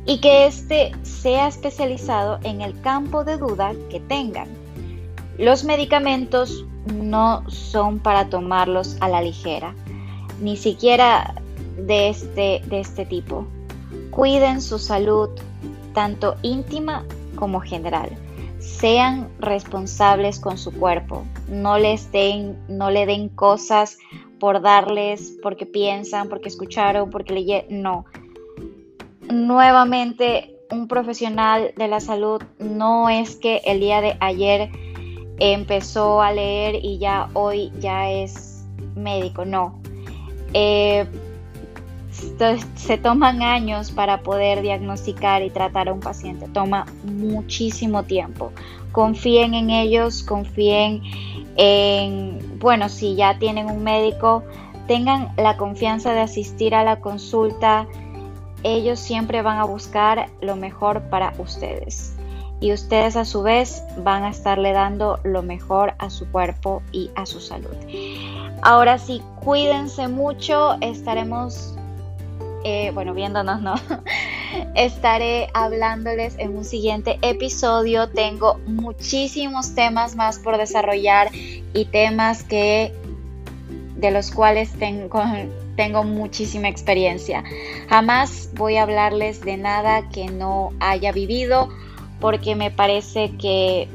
y 0.07 0.21
que 0.21 0.47
éste 0.47 0.93
sea 1.03 1.47
especializado 1.47 2.39
en 2.43 2.61
el 2.61 2.81
campo 2.81 3.25
de 3.25 3.37
duda 3.37 3.75
que 3.91 4.01
tengan. 4.01 4.49
Los 5.39 5.65
medicamentos 5.65 6.65
no 6.93 7.49
son 7.49 7.99
para 7.99 8.29
tomarlos 8.29 8.97
a 9.01 9.09
la 9.09 9.23
ligera, 9.23 9.75
ni 10.41 10.57
siquiera 10.57 11.35
de 11.77 12.09
este, 12.09 12.63
de 12.67 12.81
este 12.81 13.07
tipo. 13.07 13.47
Cuiden 14.11 14.61
su 14.61 14.79
salud, 14.79 15.31
tanto 15.95 16.37
íntima 16.43 17.05
como 17.37 17.61
general. 17.61 18.11
Sean 18.63 19.29
responsables 19.41 20.39
con 20.39 20.57
su 20.57 20.73
cuerpo. 20.73 21.25
No 21.49 21.79
les 21.79 22.11
den, 22.13 22.57
no 22.69 22.91
le 22.91 23.07
den 23.07 23.29
cosas 23.29 23.99
por 24.39 24.63
darles, 24.63 25.37
porque 25.43 25.67
piensan, 25.67 26.29
porque 26.29 26.49
escucharon, 26.49 27.11
porque 27.11 27.35
leyeron. 27.35 27.83
No. 27.83 28.05
Nuevamente, 29.29 30.57
un 30.71 30.89
profesional 30.89 31.73
de 31.77 31.89
la 31.89 32.01
salud 32.01 32.43
no 32.59 33.09
es 33.09 33.37
que 33.37 33.61
el 33.65 33.81
día 33.81 34.01
de 34.01 34.17
ayer 34.21 34.71
empezó 35.39 36.23
a 36.23 36.33
leer 36.33 36.77
y 36.83 36.99
ya 36.99 37.29
hoy 37.35 37.73
ya 37.81 38.11
es 38.11 38.65
médico, 38.95 39.45
no. 39.45 39.81
Eh, 40.55 41.07
se 42.75 42.99
toman 42.99 43.43
años 43.43 43.91
para 43.91 44.23
poder 44.23 44.63
diagnosticar 44.63 45.43
y 45.43 45.51
tratar 45.51 45.89
a 45.89 45.93
un 45.93 46.01
paciente, 46.01 46.49
toma 46.49 46.87
muchísimo 47.05 48.05
tiempo. 48.05 48.53
Confíen 48.93 49.55
en 49.55 49.71
ellos, 49.71 50.23
confíen 50.23 51.03
en, 51.57 52.59
bueno, 52.59 52.89
si 52.89 53.15
ya 53.15 53.39
tienen 53.39 53.67
un 53.67 53.83
médico, 53.83 54.43
tengan 54.87 55.33
la 55.37 55.57
confianza 55.57 56.13
de 56.13 56.21
asistir 56.21 56.75
a 56.75 56.85
la 56.85 57.01
consulta. 57.01 57.87
Ellos 58.63 58.99
siempre 58.99 59.43
van 59.43 59.59
a 59.59 59.65
buscar 59.65 60.29
lo 60.41 60.57
mejor 60.57 61.03
para 61.09 61.33
ustedes. 61.39 62.15
Y 62.61 62.73
ustedes 62.73 63.17
a 63.17 63.25
su 63.25 63.43
vez 63.43 63.83
van 63.99 64.23
a 64.23 64.31
estarle 64.31 64.73
dando 64.73 65.19
lo 65.25 65.43
mejor 65.43 65.95
a 65.99 66.11
su 66.11 66.31
cuerpo 66.31 66.83
y 66.93 67.11
a 67.17 67.27
su 67.27 67.41
salud. 67.41 67.75
Ahora 68.63 68.99
sí, 68.99 69.21
cuídense 69.45 70.07
mucho. 70.07 70.77
Estaremos, 70.81 71.77
eh, 72.65 72.91
bueno, 72.95 73.15
viéndonos, 73.15 73.61
¿no? 73.61 73.75
estaré 74.75 75.49
hablándoles 75.55 76.37
en 76.39 76.57
un 76.57 76.65
siguiente 76.65 77.19
episodio. 77.23 78.09
Tengo 78.09 78.59
muchísimos 78.67 79.75
temas 79.75 80.17
más 80.17 80.39
por 80.39 80.59
desarrollar 80.59 81.31
y 81.33 81.85
temas 81.87 82.43
que 82.43 82.93
de 83.97 84.11
los 84.11 84.31
cuales 84.31 84.73
tengo, 84.73 85.23
tengo 85.77 86.05
muchísima 86.05 86.69
experiencia. 86.69 87.45
Jamás 87.89 88.51
voy 88.55 88.77
a 88.77 88.83
hablarles 88.83 89.41
de 89.43 89.57
nada 89.57 90.09
que 90.09 90.27
no 90.27 90.71
haya 90.81 91.13
vivido 91.13 91.69
porque 92.21 92.55
me 92.55 92.71
parece 92.71 93.31
que 93.37 93.89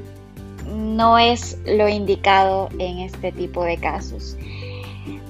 no 0.66 1.18
es 1.18 1.58
lo 1.66 1.88
indicado 1.88 2.70
en 2.80 3.00
este 3.00 3.32
tipo 3.32 3.64
de 3.64 3.78
casos. 3.78 4.38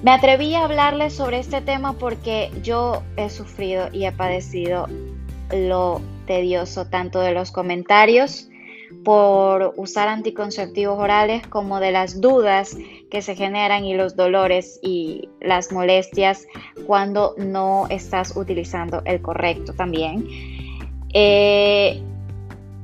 Me 0.02 0.12
atreví 0.12 0.54
a 0.54 0.64
hablarles 0.64 1.14
sobre 1.14 1.40
este 1.40 1.60
tema 1.60 1.94
porque 1.94 2.50
yo 2.62 3.02
he 3.16 3.30
sufrido 3.30 3.88
y 3.92 4.04
he 4.04 4.12
padecido 4.12 4.86
lo 5.50 6.00
tedioso 6.26 6.86
tanto 6.86 7.20
de 7.20 7.32
los 7.32 7.50
comentarios 7.50 8.48
por 9.04 9.74
usar 9.76 10.08
anticonceptivos 10.08 10.98
orales 10.98 11.46
como 11.46 11.80
de 11.80 11.90
las 11.90 12.20
dudas 12.20 12.76
que 13.10 13.22
se 13.22 13.34
generan 13.34 13.84
y 13.84 13.94
los 13.94 14.14
dolores 14.14 14.78
y 14.82 15.28
las 15.40 15.72
molestias 15.72 16.46
cuando 16.86 17.34
no 17.36 17.86
estás 17.90 18.36
utilizando 18.36 19.02
el 19.04 19.20
correcto 19.20 19.72
también. 19.72 20.26
Eh, 21.12 22.02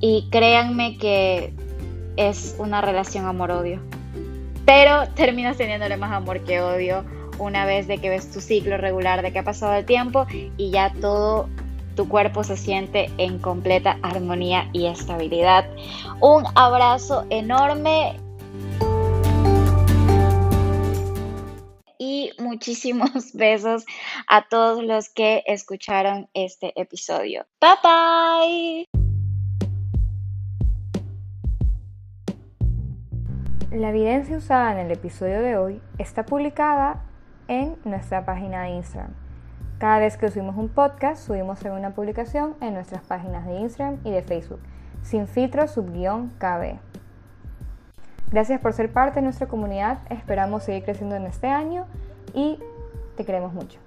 y 0.00 0.29
créanme 0.31 0.98
que 0.98 1.53
es 2.16 2.57
una 2.59 2.81
relación 2.81 3.27
amor-odio. 3.27 3.81
Pero 4.66 5.09
terminas 5.14 5.57
teniéndole 5.57 5.96
más 5.96 6.12
amor 6.12 6.40
que 6.44 6.61
odio 6.61 7.05
una 7.38 7.66
vez 7.66 7.87
de 7.87 7.98
que 7.98 8.11
ves 8.11 8.31
tu 8.31 8.40
ciclo 8.40 8.77
regular, 8.77 9.22
de 9.22 9.33
que 9.33 9.40
ha 9.40 9.44
pasado 9.44 9.74
el 9.74 9.85
tiempo 9.85 10.27
y 10.57 10.70
ya 10.70 10.92
todo 11.00 11.48
tu 11.96 12.09
cuerpo 12.09 12.42
se 12.44 12.57
siente 12.57 13.11
en 13.18 13.38
completa 13.38 13.98
armonía 14.03 14.68
y 14.72 14.87
estabilidad. 14.87 15.64
Un 16.20 16.44
abrazo 16.55 17.27
enorme 17.31 18.18
y 21.98 22.33
muchísimos 22.38 23.33
besos 23.35 23.85
a 24.27 24.48
todos 24.48 24.83
los 24.83 25.09
que 25.09 25.42
escucharon 25.46 26.29
este 26.35 26.72
episodio. 26.81 27.46
Bye 27.61 27.79
bye. 27.83 29.04
La 33.74 33.90
evidencia 33.90 34.38
usada 34.38 34.72
en 34.72 34.78
el 34.78 34.92
episodio 34.92 35.42
de 35.42 35.58
hoy 35.58 35.82
está 35.98 36.24
publicada 36.24 37.02
en 37.48 37.76
nuestra 37.84 38.24
página 38.24 38.62
de 38.62 38.70
Instagram 38.70 39.10
cada 39.84 39.98
vez 39.98 40.16
que 40.16 40.30
subimos 40.30 40.56
un 40.56 40.70
podcast, 40.70 41.26
subimos 41.26 41.60
una 41.62 41.90
publicación 41.90 42.54
en 42.62 42.72
nuestras 42.72 43.02
páginas 43.02 43.44
de 43.44 43.56
Instagram 43.56 43.98
y 44.02 44.12
de 44.12 44.22
Facebook, 44.22 44.60
sin 45.02 45.26
filtro 45.26 45.68
subguión 45.68 46.30
KB. 46.38 46.78
Gracias 48.30 48.60
por 48.62 48.72
ser 48.72 48.90
parte 48.90 49.16
de 49.16 49.24
nuestra 49.24 49.46
comunidad, 49.46 49.98
esperamos 50.08 50.62
seguir 50.62 50.84
creciendo 50.84 51.16
en 51.16 51.26
este 51.26 51.48
año 51.48 51.84
y 52.32 52.58
te 53.16 53.26
queremos 53.26 53.52
mucho. 53.52 53.84